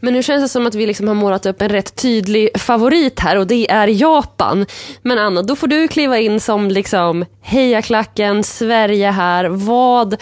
Men 0.00 0.12
nu 0.12 0.22
känns 0.22 0.42
det 0.42 0.48
som 0.48 0.66
att 0.66 0.74
vi 0.74 0.86
liksom 0.86 1.08
har 1.08 1.14
målat 1.14 1.46
upp 1.46 1.62
en 1.62 1.68
rätt 1.68 1.96
tydlig 1.96 2.60
favorit 2.60 3.20
här 3.20 3.36
och 3.36 3.46
det 3.46 3.70
är 3.70 3.88
Japan. 3.88 4.66
Men 5.02 5.18
Anna, 5.18 5.42
då 5.42 5.56
får 5.56 5.66
du 5.66 5.88
kliva 5.88 6.18
in 6.18 6.40
som 6.40 6.68
liksom 6.68 7.24
hejaklacken, 7.42 8.44
Sverige 8.44 9.10
här. 9.10 9.44
Vad 9.44 10.16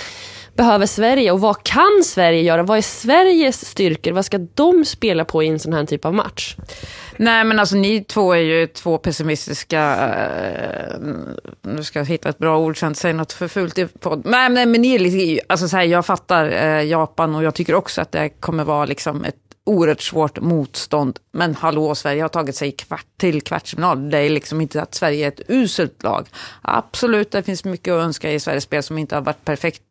behöver 0.58 0.87
Sverige 0.87 1.32
och 1.32 1.40
vad 1.40 1.62
kan 1.62 2.02
Sverige 2.04 2.42
göra? 2.42 2.62
Vad 2.62 2.78
är 2.78 2.82
Sveriges 2.82 3.66
styrkor? 3.66 4.12
Vad 4.12 4.25
ska 4.25 4.38
de 4.38 4.85
spela 4.85 5.25
på 5.25 5.42
i 5.42 5.49
en 5.49 5.58
sån 5.58 5.73
här 5.73 5.85
typ 5.85 6.04
av 6.04 6.14
match? 6.14 6.56
Nej 7.16 7.44
men 7.44 7.58
alltså 7.58 7.76
ni 7.76 8.04
två 8.04 8.32
är 8.32 8.38
ju 8.38 8.66
två 8.66 8.99
pessimistiska, 8.99 10.08
eh, 10.08 10.99
nu 11.62 11.85
ska 11.85 11.99
jag 11.99 12.06
hitta 12.06 12.28
ett 12.28 12.38
bra 12.38 12.58
ord 12.58 12.78
så 12.78 12.85
jag 12.85 12.90
inte 12.90 13.00
säger 13.00 13.14
något 13.14 13.32
för 13.32 13.49
fult 13.49 13.78
i 13.78 13.87
podd. 13.87 14.23
Nej, 14.25 14.50
men 14.50 14.73
ni 14.73 14.94
är 14.94 14.99
lite, 14.99 15.44
alltså 15.49 15.68
så 15.68 15.76
här, 15.76 15.85
jag 15.85 16.06
fattar 16.06 16.50
eh, 16.50 16.82
Japan 16.82 17.35
och 17.35 17.42
jag 17.42 17.54
tycker 17.54 17.75
också 17.75 18.00
att 18.00 18.12
det 18.12 18.28
kommer 18.28 18.64
vara 18.64 18.85
liksom 18.85 19.25
ett 19.25 19.48
oerhört 19.68 20.02
svårt 20.02 20.40
motstånd. 20.40 21.18
Men 21.32 21.54
hallå, 21.54 21.94
Sverige 21.94 22.22
har 22.22 22.28
tagit 22.28 22.56
sig 22.56 22.72
kvart 22.72 23.06
till 23.16 23.42
kvartsfinal. 23.42 24.10
Det 24.10 24.18
är 24.18 24.30
liksom 24.30 24.60
inte 24.60 24.82
att 24.82 24.94
Sverige 24.94 25.25
är 25.25 25.28
ett 25.28 25.40
uselt 25.48 26.02
lag. 26.02 26.26
Absolut, 26.62 27.30
det 27.30 27.42
finns 27.42 27.64
mycket 27.64 27.92
att 27.92 28.04
önska 28.04 28.32
i 28.32 28.40
Sveriges 28.40 28.64
spel 28.64 28.82
som 28.82 28.98
inte 28.98 29.14
har 29.14 29.22
varit 29.22 29.44
perfekt. 29.44 29.82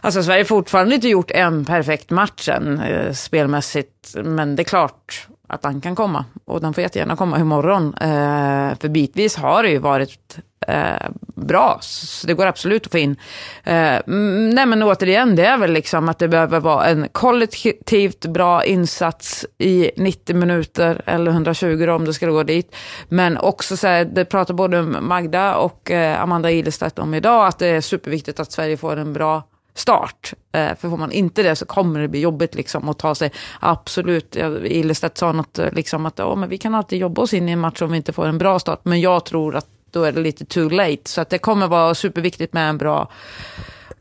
Alltså 0.00 0.22
Sverige 0.22 0.40
har 0.40 0.44
fortfarande 0.44 0.94
inte 0.94 1.08
gjort 1.08 1.30
en 1.30 1.64
perfekt 1.64 2.10
match 2.10 2.48
än, 2.48 2.80
eh, 2.80 3.12
spelmässigt. 3.12 4.14
Men 4.24 4.56
det 4.56 4.62
är 4.62 4.64
klart 4.64 5.26
att 5.48 5.62
den 5.62 5.80
kan 5.80 5.96
komma. 5.96 6.24
Och 6.44 6.60
den 6.60 6.74
får 6.74 6.82
jättegärna 6.82 7.16
komma 7.16 7.38
imorgon. 7.38 7.94
Eh, 7.94 8.78
för 8.80 8.88
bitvis 8.88 9.36
har 9.36 9.62
det 9.62 9.70
ju 9.70 9.78
varit 9.78 10.38
eh, 10.66 11.10
bra. 11.34 11.78
Så 11.80 12.26
det 12.26 12.34
går 12.34 12.46
absolut 12.46 12.86
att 12.86 12.92
få 12.92 12.98
in. 12.98 13.16
Eh, 13.64 13.96
mm, 13.96 14.50
nej 14.50 14.66
men 14.66 14.82
återigen, 14.82 15.36
det 15.36 15.46
är 15.46 15.58
väl 15.58 15.72
liksom 15.72 16.08
att 16.08 16.18
det 16.18 16.28
behöver 16.28 16.60
vara 16.60 16.86
en 16.86 17.08
kollektivt 17.12 18.26
bra 18.26 18.64
insats 18.64 19.46
i 19.58 19.90
90 19.96 20.36
minuter 20.36 21.02
eller 21.06 21.30
120 21.30 21.88
om 21.88 22.04
det 22.04 22.14
skulle 22.14 22.32
gå 22.32 22.42
dit. 22.42 22.76
Men 23.08 23.38
också 23.38 23.76
så 23.76 23.86
här, 23.86 24.04
det 24.04 24.24
pratar 24.24 24.54
både 24.54 24.82
Magda 24.82 25.56
och 25.56 25.90
eh, 25.90 26.22
Amanda 26.22 26.50
Ilestedt 26.50 26.98
om 26.98 27.14
idag, 27.14 27.46
att 27.46 27.58
det 27.58 27.66
är 27.66 27.80
superviktigt 27.80 28.40
att 28.40 28.52
Sverige 28.52 28.76
får 28.76 28.96
en 28.96 29.12
bra 29.12 29.42
start. 29.74 30.32
Eh, 30.52 30.76
för 30.76 30.90
får 30.90 30.96
man 30.96 31.12
inte 31.12 31.42
det 31.42 31.56
så 31.56 31.66
kommer 31.66 32.00
det 32.00 32.08
bli 32.08 32.20
jobbigt 32.20 32.54
liksom 32.54 32.88
att 32.88 32.98
ta 32.98 33.14
sig. 33.14 33.32
Absolut, 33.60 34.36
Ilestedt 34.64 35.18
sa 35.18 35.32
något 35.32 35.58
eh, 35.58 35.72
liksom 35.72 36.06
att 36.06 36.20
oh, 36.20 36.36
men 36.36 36.48
vi 36.48 36.58
kan 36.58 36.74
alltid 36.74 36.98
jobba 36.98 37.22
oss 37.22 37.34
in 37.34 37.48
i 37.48 37.52
en 37.52 37.58
match 37.58 37.82
om 37.82 37.90
vi 37.90 37.96
inte 37.96 38.12
får 38.12 38.26
en 38.26 38.38
bra 38.38 38.58
start. 38.58 38.80
Men 38.82 39.00
jag 39.00 39.24
tror 39.24 39.56
att 39.56 39.66
då 39.90 40.04
är 40.04 40.12
det 40.12 40.20
lite 40.20 40.44
too 40.44 40.68
late. 40.68 41.10
Så 41.10 41.20
att 41.20 41.30
det 41.30 41.38
kommer 41.38 41.68
vara 41.68 41.94
superviktigt 41.94 42.52
med 42.52 42.68
en 42.68 42.78
bra 42.78 43.10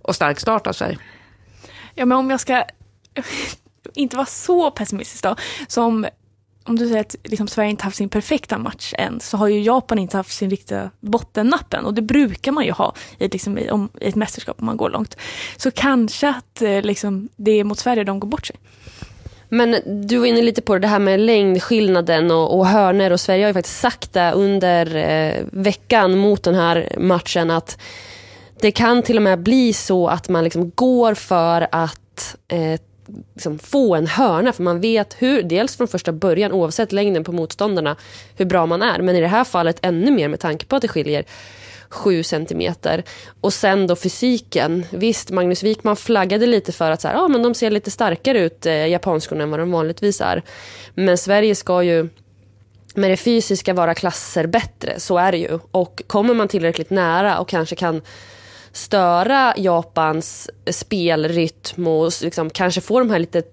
och 0.01 0.15
stark 0.15 0.39
start 0.39 0.67
av 0.67 0.74
Sverige. 0.74 0.98
Ja, 1.96 2.05
men 2.05 2.17
om 2.17 2.29
jag 2.29 2.39
ska 2.39 2.63
inte 3.93 4.15
vara 4.15 4.25
så 4.25 4.72
pessimistisk 4.72 5.24
då, 5.24 5.36
som 5.67 6.08
om 6.69 6.75
du 6.75 6.88
säger 6.88 7.01
att 7.01 7.15
liksom 7.24 7.48
Sverige 7.48 7.69
inte 7.69 7.84
haft 7.84 7.98
sin 7.98 8.10
perfekta 8.10 8.58
match 8.58 8.93
än, 8.98 9.19
så 9.19 9.38
har 9.38 9.48
ju 9.48 9.62
Japan 9.62 10.00
inte 10.00 10.17
haft 10.17 10.31
sin 10.31 10.50
riktiga 10.50 10.91
bottennappen. 11.00 11.86
Och 11.86 11.93
det 11.93 12.01
brukar 12.01 12.51
man 12.51 12.65
ju 12.65 12.72
ha 12.72 12.96
i, 13.17 13.27
liksom, 13.27 13.58
i, 13.58 13.69
om, 13.69 13.89
i 14.01 14.08
ett 14.08 14.15
mästerskap 14.15 14.60
om 14.60 14.65
man 14.65 14.77
går 14.77 14.89
långt. 14.89 15.17
Så 15.58 15.72
kanske 15.72 16.29
att 16.29 16.62
eh, 16.62 16.81
liksom, 16.81 17.29
det 17.36 17.51
är 17.51 17.63
mot 17.63 17.79
Sverige 17.79 18.03
de 18.03 18.19
går 18.19 18.27
bort 18.27 18.48
sig. 18.48 18.55
Men 19.50 19.75
du 19.86 20.18
var 20.18 20.25
inne 20.25 20.41
lite 20.41 20.62
på 20.62 20.77
det 20.77 20.88
här 20.88 21.00
med 21.00 21.20
längdskillnaden 21.20 22.32
och, 22.32 22.58
och 22.58 22.68
hörner 22.68 23.12
och 23.12 23.20
Sverige 23.20 23.44
har 23.44 23.50
ju 23.50 23.53
faktiskt 23.53 23.79
sagt 23.79 24.13
det 24.13 24.32
under 24.32 24.96
eh, 24.96 25.44
veckan 25.51 26.18
mot 26.18 26.44
den 26.44 26.56
här 26.56 26.96
matchen 26.98 27.51
att 27.51 27.77
det 28.62 28.72
kan 28.72 29.03
till 29.03 29.18
och 29.18 29.24
med 29.24 29.39
bli 29.39 29.74
så 29.74 30.08
att 30.08 30.29
man 30.29 30.44
liksom 30.44 30.72
går 30.75 31.13
för 31.13 31.68
att 31.72 32.36
eh, 32.48 32.79
liksom 33.34 33.60
få 33.60 33.96
en 33.96 34.08
hörna 34.08 34.54
för 34.54 34.63
man 34.63 34.82
vet 34.82 35.16
hur, 35.20 35.44
dels 35.44 35.78
från 35.78 35.88
första 35.88 36.12
början 36.12 36.51
oavsett 36.51 36.92
längden 36.92 37.24
på 37.24 37.32
motståndarna 37.32 37.96
hur 38.36 38.46
bra 38.46 38.66
man 38.66 38.82
är 38.82 39.01
men 39.01 39.16
i 39.16 39.22
det 39.22 39.28
här 39.28 39.44
fallet 39.44 39.80
ännu 39.82 40.12
mer 40.12 40.28
med 40.28 40.39
tanke 40.39 40.66
på 40.66 40.75
att 40.75 40.82
det 40.82 40.88
skiljer 40.88 41.25
7 41.89 42.24
centimeter. 42.24 43.04
Och 43.42 43.54
sen 43.54 43.88
då 43.88 43.96
fysiken. 43.96 44.86
Visst, 44.92 45.30
Magnus 45.30 45.63
Wikman 45.63 45.96
flaggade 45.96 46.46
lite 46.46 46.72
för 46.72 46.92
att 46.92 47.01
så 47.01 47.08
här, 47.08 47.16
ah, 47.16 47.28
men 47.28 47.44
de 47.44 47.54
ser 47.54 47.72
lite 47.72 47.92
starkare 47.92 48.39
ut, 48.39 48.66
eh, 48.66 48.88
japanskorna, 48.88 49.44
än 49.44 49.51
vad 49.51 49.60
de 49.60 49.72
vanligtvis 49.72 50.22
är. 50.22 50.44
Men 50.94 51.18
Sverige 51.18 51.56
ska 51.56 51.84
ju 51.84 52.10
med 52.96 53.12
det 53.12 53.18
fysiska 53.18 53.74
vara 53.74 53.94
klasser 53.94 54.48
bättre, 54.48 55.00
så 55.00 55.18
är 55.18 55.32
det 55.32 55.38
ju. 55.38 55.60
Och 55.72 56.04
kommer 56.08 56.34
man 56.34 56.48
tillräckligt 56.48 56.89
nära 56.89 57.39
och 57.39 57.48
kanske 57.48 57.75
kan 57.75 58.01
störa 58.72 59.54
Japans 59.58 60.50
spelrytm 60.72 61.88
och 61.88 62.12
liksom 62.22 62.50
kanske 62.50 62.82
få 62.82 63.00
de 63.00 63.10
här 63.10 63.20
lite 63.20 63.44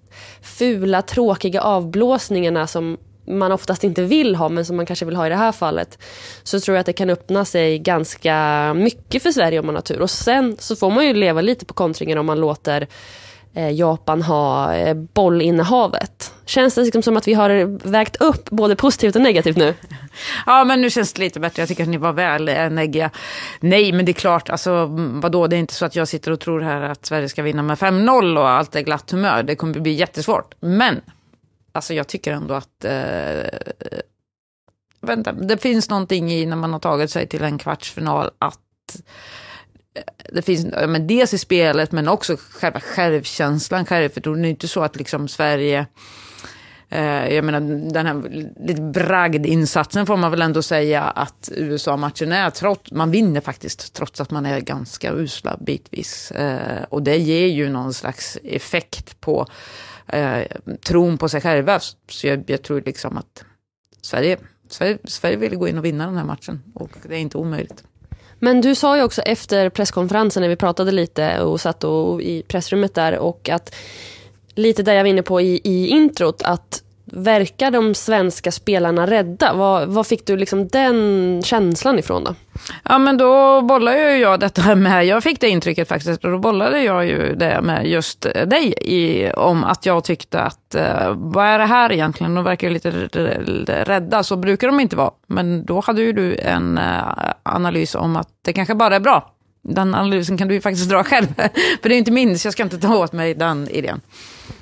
fula, 0.42 1.02
tråkiga 1.02 1.60
avblåsningarna 1.60 2.66
som 2.66 2.98
man 3.26 3.52
oftast 3.52 3.84
inte 3.84 4.02
vill 4.02 4.36
ha 4.36 4.48
men 4.48 4.64
som 4.64 4.76
man 4.76 4.86
kanske 4.86 5.04
vill 5.04 5.16
ha 5.16 5.26
i 5.26 5.28
det 5.28 5.36
här 5.36 5.52
fallet 5.52 5.98
så 6.42 6.60
tror 6.60 6.76
jag 6.76 6.80
att 6.80 6.86
det 6.86 6.92
kan 6.92 7.10
öppna 7.10 7.44
sig 7.44 7.78
ganska 7.78 8.74
mycket 8.74 9.22
för 9.22 9.30
Sverige 9.30 9.60
om 9.60 9.66
man 9.66 9.74
har 9.74 9.82
tur. 9.82 10.00
Och 10.00 10.10
sen 10.10 10.56
så 10.58 10.76
får 10.76 10.90
man 10.90 11.06
ju 11.06 11.14
leva 11.14 11.40
lite 11.40 11.64
på 11.64 11.74
kontringen 11.74 12.18
om 12.18 12.26
man 12.26 12.40
låter 12.40 12.86
eh, 13.54 13.70
Japan 13.70 14.22
ha 14.22 14.74
eh, 14.74 14.94
bollinnehavet. 14.94 16.15
Känns 16.46 16.74
det 16.74 16.82
liksom 16.82 17.02
som 17.02 17.16
att 17.16 17.28
vi 17.28 17.34
har 17.34 17.50
vägt 17.88 18.16
upp 18.16 18.50
både 18.50 18.76
positivt 18.76 19.16
och 19.16 19.22
negativt 19.22 19.56
nu? 19.56 19.74
Ja, 20.46 20.64
men 20.64 20.80
nu 20.80 20.90
känns 20.90 21.12
det 21.12 21.20
lite 21.22 21.40
bättre. 21.40 21.62
Jag 21.62 21.68
tycker 21.68 21.82
att 21.82 21.88
ni 21.88 21.96
var 21.96 22.12
väl 22.12 22.48
eh, 22.48 22.70
neggiga. 22.70 23.10
Nej, 23.60 23.92
men 23.92 24.04
det 24.04 24.12
är 24.12 24.14
klart, 24.14 24.50
alltså, 24.50 24.70
mm, 24.70 25.20
vadå, 25.20 25.46
det 25.46 25.56
är 25.56 25.60
inte 25.60 25.74
så 25.74 25.84
att 25.84 25.96
jag 25.96 26.08
sitter 26.08 26.30
och 26.30 26.40
tror 26.40 26.60
här 26.60 26.80
att 26.80 27.06
Sverige 27.06 27.28
ska 27.28 27.42
vinna 27.42 27.62
med 27.62 27.78
5-0 27.78 28.38
och 28.38 28.48
allt 28.48 28.76
är 28.76 28.80
glatt 28.80 29.10
humör. 29.10 29.42
Det 29.42 29.56
kommer 29.56 29.80
bli 29.80 29.92
jättesvårt. 29.92 30.54
Men 30.60 31.00
alltså 31.72 31.94
jag 31.94 32.06
tycker 32.06 32.32
ändå 32.32 32.54
att 32.54 32.84
eh, 32.84 33.82
vänta, 35.00 35.32
det 35.32 35.58
finns 35.58 35.90
någonting 35.90 36.32
i 36.32 36.46
när 36.46 36.56
man 36.56 36.72
har 36.72 36.80
tagit 36.80 37.10
sig 37.10 37.26
till 37.26 37.42
en 37.42 37.58
kvartsfinal 37.58 38.30
att 38.38 39.00
eh, 39.94 40.02
det 40.32 40.42
finns 40.42 40.66
men 40.66 41.06
dels 41.06 41.34
i 41.34 41.38
spelet 41.38 41.92
men 41.92 42.08
också 42.08 42.36
själva 42.50 42.80
självkänslan, 42.80 43.86
självförtroendet. 43.86 44.42
Det 44.42 44.48
är 44.48 44.50
inte 44.50 44.68
så 44.68 44.82
att 44.82 44.96
liksom 44.96 45.28
Sverige 45.28 45.86
eh, 46.88 47.34
jag 47.34 47.44
menar, 47.44 47.60
den 47.92 48.06
här 48.06 48.46
lite 48.60 48.82
bragdinsatsen 48.82 50.06
får 50.06 50.16
man 50.16 50.30
väl 50.30 50.42
ändå 50.42 50.62
säga 50.62 51.02
att 51.02 51.52
USA-matchen 51.56 52.32
är. 52.32 52.50
Trots, 52.50 52.92
man 52.92 53.10
vinner 53.10 53.40
faktiskt 53.40 53.94
trots 53.94 54.20
att 54.20 54.30
man 54.30 54.46
är 54.46 54.60
ganska 54.60 55.12
usla 55.12 55.56
bitvis. 55.60 56.30
Eh, 56.30 56.82
och 56.88 57.02
det 57.02 57.16
ger 57.16 57.46
ju 57.46 57.68
någon 57.68 57.94
slags 57.94 58.38
effekt 58.44 59.20
på 59.20 59.46
eh, 60.06 60.42
tron 60.86 61.18
på 61.18 61.28
sig 61.28 61.40
själva. 61.40 61.80
Så 62.10 62.26
jag, 62.26 62.44
jag, 62.46 62.62
tror 62.62 62.82
liksom 62.86 63.16
att 63.16 63.44
Sverige, 64.02 64.36
Sverige, 64.68 64.98
Sverige 65.04 65.36
vill 65.36 65.56
gå 65.56 65.68
in 65.68 65.78
och 65.78 65.84
vinna 65.84 66.06
den 66.06 66.16
här 66.16 66.24
matchen 66.24 66.62
och 66.74 66.90
det 67.02 67.14
är 67.14 67.20
inte 67.20 67.38
omöjligt. 67.38 67.84
Men 68.38 68.60
du 68.60 68.74
sa 68.74 68.96
ju 68.96 69.02
också 69.02 69.22
efter 69.22 69.70
presskonferensen 69.70 70.40
när 70.40 70.48
vi 70.48 70.56
pratade 70.56 70.92
lite 70.92 71.40
och 71.40 71.60
satt 71.60 71.84
och, 71.84 72.22
i 72.22 72.42
pressrummet 72.42 72.94
där 72.94 73.18
och 73.18 73.48
att 73.48 73.74
lite 74.56 74.82
där 74.82 74.94
jag 74.94 75.02
var 75.02 75.08
inne 75.08 75.22
på 75.22 75.40
i, 75.40 75.60
i 75.64 75.88
introt 75.88 76.42
att 76.42 76.82
verkar 77.12 77.70
de 77.70 77.94
svenska 77.94 78.52
spelarna 78.52 79.06
rädda? 79.06 79.52
Vad, 79.54 79.88
vad 79.88 80.06
fick 80.06 80.26
du 80.26 80.36
liksom 80.36 80.68
den 80.68 81.42
känslan 81.44 81.98
ifrån 81.98 82.24
då? 82.24 82.34
Ja, 82.82 82.98
men 82.98 83.16
då 83.16 83.62
bollade 83.62 84.12
ju 84.12 84.18
jag 84.18 84.40
detta 84.40 84.74
med, 84.74 85.06
jag 85.06 85.22
fick 85.22 85.40
det 85.40 85.48
intrycket 85.48 85.88
faktiskt, 85.88 86.24
och 86.24 86.30
då 86.30 86.38
bollade 86.38 86.82
jag 86.82 87.06
ju 87.06 87.34
det 87.34 87.60
med 87.62 87.86
just 87.86 88.22
dig 88.22 88.74
i, 88.80 89.30
om 89.32 89.64
att 89.64 89.86
jag 89.86 90.04
tyckte 90.04 90.40
att, 90.40 90.74
eh, 90.74 91.14
vad 91.16 91.46
är 91.46 91.58
det 91.58 91.64
här 91.64 91.92
egentligen? 91.92 92.34
De 92.34 92.44
verkar 92.44 92.68
ju 92.68 92.74
lite 92.74 92.90
rädda, 93.84 94.22
så 94.22 94.36
brukar 94.36 94.66
de 94.66 94.80
inte 94.80 94.96
vara. 94.96 95.10
Men 95.26 95.64
då 95.64 95.80
hade 95.80 96.02
ju 96.02 96.12
du 96.12 96.36
en 96.36 96.78
eh, 96.78 97.02
analys 97.42 97.94
om 97.94 98.16
att 98.16 98.28
det 98.42 98.52
kanske 98.52 98.74
bara 98.74 98.96
är 98.96 99.00
bra. 99.00 99.35
Den 99.68 99.94
analysen 99.94 100.38
kan 100.38 100.48
du 100.48 100.54
ju 100.54 100.60
faktiskt 100.60 100.90
dra 100.90 101.04
själv, 101.04 101.26
för 101.82 101.88
det 101.88 101.94
är 101.94 101.98
inte 101.98 102.10
min, 102.10 102.38
så 102.38 102.46
jag 102.46 102.52
ska 102.52 102.62
inte 102.62 102.78
ta 102.78 102.96
åt 102.96 103.12
mig 103.12 103.34
den 103.34 103.68
idén. 103.68 104.00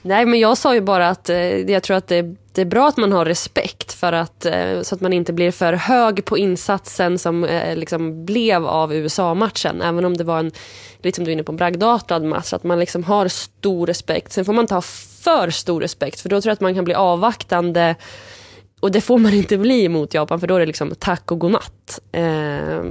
Nej, 0.03 0.27
men 0.27 0.41
jag 0.41 0.59
sa 0.59 0.75
ju 0.75 0.81
bara 0.81 1.09
att 1.09 1.31
eh, 1.31 1.39
jag 1.71 1.83
tror 1.83 1.97
att 1.97 2.07
det, 2.07 2.23
det, 2.53 2.61
är 2.61 2.65
bra 2.65 2.89
att 2.89 2.97
man 2.97 3.13
har 3.13 3.25
respekt 3.25 3.93
för 3.93 4.13
att, 4.13 4.47
eh, 4.47 4.83
så 4.83 4.95
att 4.95 5.01
man 5.01 5.13
inte 5.13 5.33
blir 5.33 5.51
för 5.51 5.73
hög 5.73 6.25
på 6.25 6.39
insatsen 6.39 7.19
som 7.19 7.45
eh, 7.45 7.77
liksom 7.77 8.25
blev 8.25 8.67
av 8.67 8.95
USA-matchen. 8.95 9.83
Även 9.83 10.05
om 10.05 10.17
det 10.17 10.25
var 10.25 10.39
en, 10.39 10.51
lite 10.99 11.17
som 11.17 11.25
du 11.25 11.31
är 11.31 11.33
inne 11.33 11.43
på, 11.43 11.53
en 11.53 11.57
bragdartad 11.57 12.25
match. 12.25 12.53
Att 12.53 12.65
man 12.65 12.81
liksom 12.81 13.05
har 13.05 13.29
stor 13.29 13.87
respekt. 13.87 14.33
Sen 14.33 14.45
får 14.45 14.53
man 14.53 14.65
inte 14.65 14.75
ha 14.75 14.83
för 15.23 15.51
stor 15.51 15.81
respekt, 15.81 16.21
för 16.21 16.29
då 16.29 16.41
tror 16.41 16.51
jag 16.51 16.55
att 16.55 16.61
man 16.61 16.75
kan 16.75 16.85
bli 16.85 16.95
avvaktande. 16.95 17.95
Och 18.81 18.93
det 18.93 19.01
får 19.01 19.19
man 19.19 19.35
inte 19.35 19.59
bli 19.59 19.89
mot 19.89 20.15
Japan, 20.15 20.41
för 20.41 20.47
då 20.47 20.55
är 20.55 20.61
det 20.61 20.67
liksom 20.67 20.95
tack 20.99 21.33
och 21.33 21.39
godnatt. 21.39 22.01
Eh, 22.13 22.83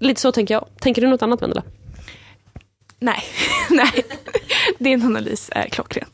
Eh, 0.00 0.06
lite 0.06 0.20
så 0.20 0.32
tänker 0.32 0.54
jag. 0.54 0.66
Tänker 0.80 1.02
du 1.02 1.08
något 1.08 1.22
annat, 1.22 1.42
Vendela? 1.42 1.62
Nej, 2.98 3.22
nej. 3.70 4.04
Din 4.78 5.02
analys 5.02 5.50
är 5.54 5.68
klockren. 5.68 6.08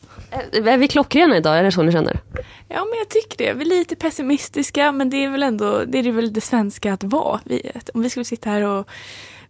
Är 0.53 0.79
vi 0.79 0.89
klockrena 0.89 1.37
idag? 1.37 1.59
Är 1.59 1.63
det 1.63 1.73
så 1.73 1.83
ni 1.83 1.93
känner? 1.93 2.21
Ja, 2.69 2.85
men 2.85 2.99
jag 2.99 3.09
tycker 3.09 3.39
det. 3.39 3.53
Vi 3.53 3.65
är 3.65 3.79
lite 3.79 3.97
pessimistiska, 3.97 4.93
men 4.93 5.11
det 5.11 5.25
är 5.25 5.31
väl 5.31 5.43
ändå 5.43 5.85
det, 5.85 5.99
är 5.99 6.13
väl 6.13 6.33
det 6.33 6.41
svenska 6.41 6.93
att 6.93 7.05
vara. 7.05 7.41
Vi, 7.45 7.71
om 7.95 8.03
vi 8.03 8.11
skulle 8.11 8.25
sitta 8.25 8.51
här 8.51 8.63
och 8.63 8.89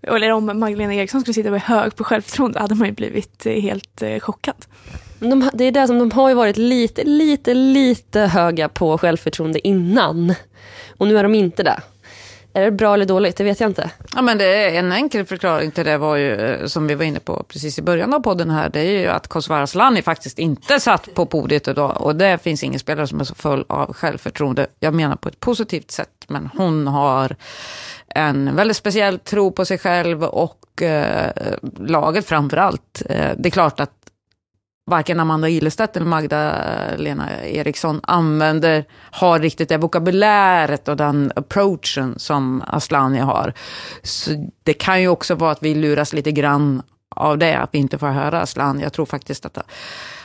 eller 0.03 0.31
om 0.31 0.45
Magdalena 0.45 0.95
Eriksson 0.95 1.21
skulle 1.21 1.35
sitta 1.35 1.49
och 1.49 1.53
vara 1.53 1.81
hög 1.81 1.97
på 1.97 2.05
självförtroende 2.05 2.61
hade 2.61 2.75
man 2.75 2.88
ju 2.88 2.95
blivit 2.95 3.47
eh, 3.47 3.53
helt 3.53 4.03
eh, 4.03 4.19
chockad. 4.19 4.67
De, 5.19 5.50
det 5.55 5.64
är 5.64 5.73
det 5.73 5.87
som 5.87 5.99
de 5.99 6.11
har 6.11 6.29
ju 6.29 6.35
varit 6.35 6.57
lite, 6.57 7.05
lite, 7.05 7.55
lite 7.55 8.21
höga 8.21 8.69
på 8.69 8.99
självförtroende 8.99 9.69
innan. 9.69 10.35
Och 10.97 11.09
nu 11.09 11.19
är 11.19 11.23
de 11.23 11.35
inte 11.35 11.62
det. 11.62 11.81
Är 12.57 12.65
det 12.65 12.71
bra 12.71 12.95
eller 12.95 13.07
dåligt? 13.07 13.37
Det 13.37 13.45
vet 13.45 13.61
jag 13.61 13.71
inte. 13.71 13.91
Ja, 14.15 14.23
men 14.23 14.39
det 14.39 14.45
är 14.45 14.79
en 14.79 14.93
enkel 14.93 15.27
förklaring 15.27 15.71
till 15.71 15.85
det 15.85 15.99
var 15.99 16.17
ju, 16.17 16.35
eh, 16.35 16.67
som 16.67 16.87
vi 16.87 16.95
var 16.95 17.05
inne 17.05 17.21
på 17.21 17.45
precis 17.49 17.79
i 17.79 17.83
början 17.83 18.15
av 18.15 18.21
podden 18.21 18.51
här, 18.51 18.69
det 18.69 18.81
är 18.81 19.01
ju 19.01 19.07
att 19.07 19.29
Kosovare 19.29 19.63
Asllani 19.63 20.03
faktiskt 20.03 20.39
inte 20.39 20.81
satt 20.81 21.15
på 21.15 21.27
podiet 21.27 21.69
idag. 21.69 22.01
Och 22.01 22.17
det 22.17 22.43
finns 22.43 22.63
ingen 22.65 22.81
spelare 22.81 23.07
som 23.07 23.21
är 23.21 23.25
så 23.25 23.35
full 23.35 23.65
av 23.69 23.93
självförtroende. 23.93 24.67
Jag 24.81 24.95
menar 24.95 25.17
på 25.17 25.29
ett 25.29 25.41
positivt 25.41 25.91
sätt, 25.91 26.25
men 26.29 26.51
hon 26.57 26.87
har 26.87 27.37
en 28.09 28.57
väldigt 28.57 28.77
speciell 28.77 29.19
tro 29.19 29.51
på 29.51 29.65
sig 29.65 29.79
själv 29.79 30.25
och 30.25 30.83
eh, 30.83 31.31
laget 31.79 32.27
framför 32.27 32.57
allt. 32.57 33.03
Eh, 33.09 33.31
det 33.37 33.49
är 33.49 33.51
klart 33.51 33.81
att 33.81 34.04
varken 34.87 35.21
Amanda 35.21 35.49
Ilestedt 35.49 35.97
eller 35.97 36.07
Magdalena 36.07 37.43
Eriksson 37.43 38.00
använder, 38.03 38.85
har 38.93 39.38
riktigt 39.38 39.69
det 39.69 39.76
vokabuläret 39.76 40.88
och 40.88 40.97
den 40.97 41.33
approachen 41.37 42.19
som 42.19 42.62
Aslani 42.67 43.19
har. 43.19 43.53
Så 44.03 44.50
det 44.62 44.75
kan 44.75 45.00
ju 45.00 45.09
också 45.09 45.35
vara 45.35 45.50
att 45.50 45.62
vi 45.62 45.75
luras 45.75 46.12
lite 46.12 46.33
grann 46.33 46.83
av 47.09 47.38
det, 47.38 47.59
att 47.59 47.71
vi 47.73 47.79
inte 47.79 47.99
får 47.99 48.07
höra 48.07 48.41
Aslan. 48.41 48.81
Jag 48.81 48.93
tror 48.93 49.07
faktiskt 49.07 49.47
att 49.47 49.59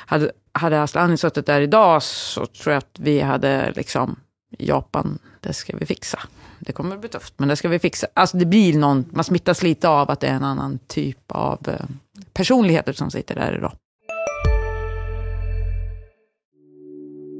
hade, 0.05 0.31
hade 0.51 0.83
Aslan 0.83 1.17
suttit 1.17 1.45
där 1.45 1.61
idag 1.61 2.03
så 2.03 2.45
tror 2.45 2.73
jag 2.73 2.77
att 2.77 2.99
vi 2.99 3.19
hade 3.19 3.73
liksom, 3.75 4.15
Japan, 4.57 5.19
det 5.39 5.53
ska 5.53 5.77
vi 5.77 5.85
fixa. 5.85 6.19
Det 6.59 6.73
kommer 6.73 6.95
att 6.95 7.01
bli 7.01 7.09
tufft, 7.09 7.33
men 7.37 7.49
det 7.49 7.55
ska 7.55 7.67
vi 7.69 7.79
fixa. 7.79 8.07
Alltså 8.13 8.37
det 8.37 8.45
blir 8.45 8.77
någon, 8.77 9.05
man 9.11 9.23
smittas 9.23 9.63
lite 9.63 9.89
av 9.89 10.11
att 10.11 10.19
det 10.19 10.27
är 10.27 10.33
en 10.33 10.43
annan 10.43 10.79
typ 10.87 11.31
av 11.31 11.59
eh, 11.67 11.85
personligheter 12.33 12.93
som 12.93 13.11
sitter 13.11 13.35
där 13.35 13.57
idag. 13.57 13.71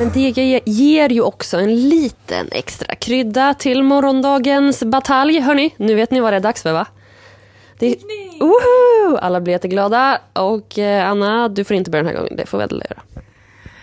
Men 0.00 0.10
det 0.12 0.60
ger 0.66 1.08
ju 1.08 1.20
också 1.20 1.58
en 1.58 1.88
liten 1.88 2.48
extra 2.52 2.94
krydda 2.94 3.54
till 3.54 3.82
morgondagens 3.82 4.82
batalj. 4.82 5.40
Hörni, 5.40 5.74
nu 5.76 5.94
vet 5.94 6.10
ni 6.10 6.20
vad 6.20 6.32
det 6.32 6.36
är 6.36 6.40
dags 6.40 6.62
för 6.62 6.72
va? 6.72 6.86
Det, 7.78 7.96
Woho! 8.40 9.16
Alla 9.16 9.40
blir 9.40 9.52
jätteglada 9.52 10.20
och 10.32 10.78
eh, 10.78 11.10
Anna, 11.10 11.48
du 11.48 11.64
får 11.64 11.76
inte 11.76 11.90
börja 11.90 12.02
den 12.02 12.12
här 12.12 12.20
gången. 12.20 12.36
Det 12.36 12.46
får 12.46 12.58
Vedela 12.58 12.84
göra. 12.90 13.02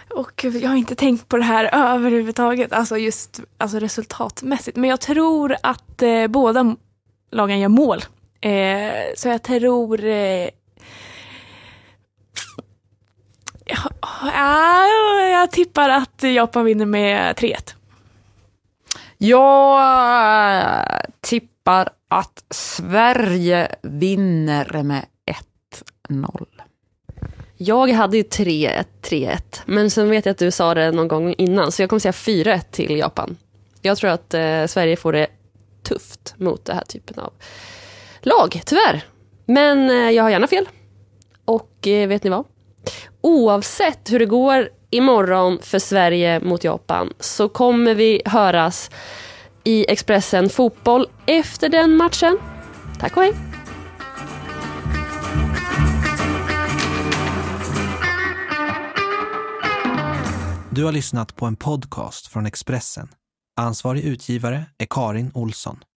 Och 0.10 0.43
jag 0.43 0.69
har 0.69 0.75
inte 0.75 0.95
tänkt 0.95 1.27
på 1.27 1.38
det 1.38 1.43
här 1.43 1.93
överhuvudtaget, 1.95 2.73
alltså 2.73 2.97
just 2.97 3.41
alltså 3.58 3.80
resultatmässigt. 3.80 4.77
Men 4.77 4.89
jag 4.89 5.01
tror 5.01 5.56
att 5.63 6.01
eh, 6.01 6.27
båda 6.27 6.75
lagen 7.32 7.60
gör 7.60 7.69
mål. 7.69 8.06
Eh, 8.41 8.51
så 9.15 9.27
jag 9.27 9.43
tror 9.43 10.06
eh, 10.06 10.49
Ja, 13.67 14.88
jag 15.32 15.51
tippar 15.51 15.89
att 15.89 16.23
Japan 16.23 16.65
vinner 16.65 16.86
med 16.86 17.36
3-1. 17.36 17.73
Jag 19.17 19.80
äh, 20.58 20.99
tippar 21.21 21.89
att 22.08 22.43
Sverige 22.49 23.75
vinner 23.82 24.84
med 24.84 25.06
1-0. 26.10 26.45
Jag 27.58 27.89
hade 27.89 28.17
ju 28.17 28.23
3-1, 28.23 28.86
3-1. 29.01 29.62
Men 29.65 29.91
sen 29.91 30.10
vet 30.10 30.25
jag 30.25 30.32
att 30.32 30.38
du 30.38 30.51
sa 30.51 30.73
det 30.73 30.91
någon 30.91 31.08
gång 31.08 31.36
innan, 31.38 31.71
så 31.71 31.82
jag 31.82 31.89
kommer 31.89 31.99
säga 31.99 32.12
4-1 32.12 32.62
till 32.71 32.97
Japan. 32.97 33.38
Jag 33.82 33.97
tror 33.97 34.10
att 34.10 34.34
eh, 34.34 34.65
Sverige 34.65 34.95
får 34.95 35.13
det 35.13 35.27
tufft 35.84 36.36
mot 36.38 36.65
den 36.65 36.75
här 36.75 36.84
typen 36.86 37.19
av 37.19 37.34
lag, 38.21 38.62
tyvärr. 38.65 39.06
Men 39.45 39.89
eh, 39.89 40.12
jag 40.12 40.23
har 40.23 40.30
gärna 40.30 40.47
fel. 40.47 40.69
Och 41.45 41.88
eh, 41.88 42.08
vet 42.08 42.23
ni 42.23 42.30
vad? 42.30 42.45
Oavsett 43.21 44.12
hur 44.12 44.19
det 44.19 44.26
går 44.26 44.69
imorgon 44.89 45.60
för 45.62 45.80
Sverige 45.80 46.39
mot 46.39 46.63
Japan 46.63 47.13
så 47.19 47.50
kommer 47.50 47.95
vi 47.95 48.21
höras 48.26 48.91
i 49.63 49.91
Expressen 49.91 50.50
Fotboll 50.50 51.08
efter 51.26 51.69
den 51.69 51.95
matchen. 51.95 52.38
Tack 53.00 53.17
och 53.17 53.23
hej! 53.23 53.34
Du 60.78 60.84
har 60.84 60.91
lyssnat 60.91 61.36
på 61.36 61.45
en 61.45 61.56
podcast 61.56 62.28
från 62.28 62.45
Expressen. 62.45 63.08
Ansvarig 63.60 64.04
utgivare 64.04 64.65
är 64.78 64.88
Karin 64.89 65.32
Olsson. 65.34 65.80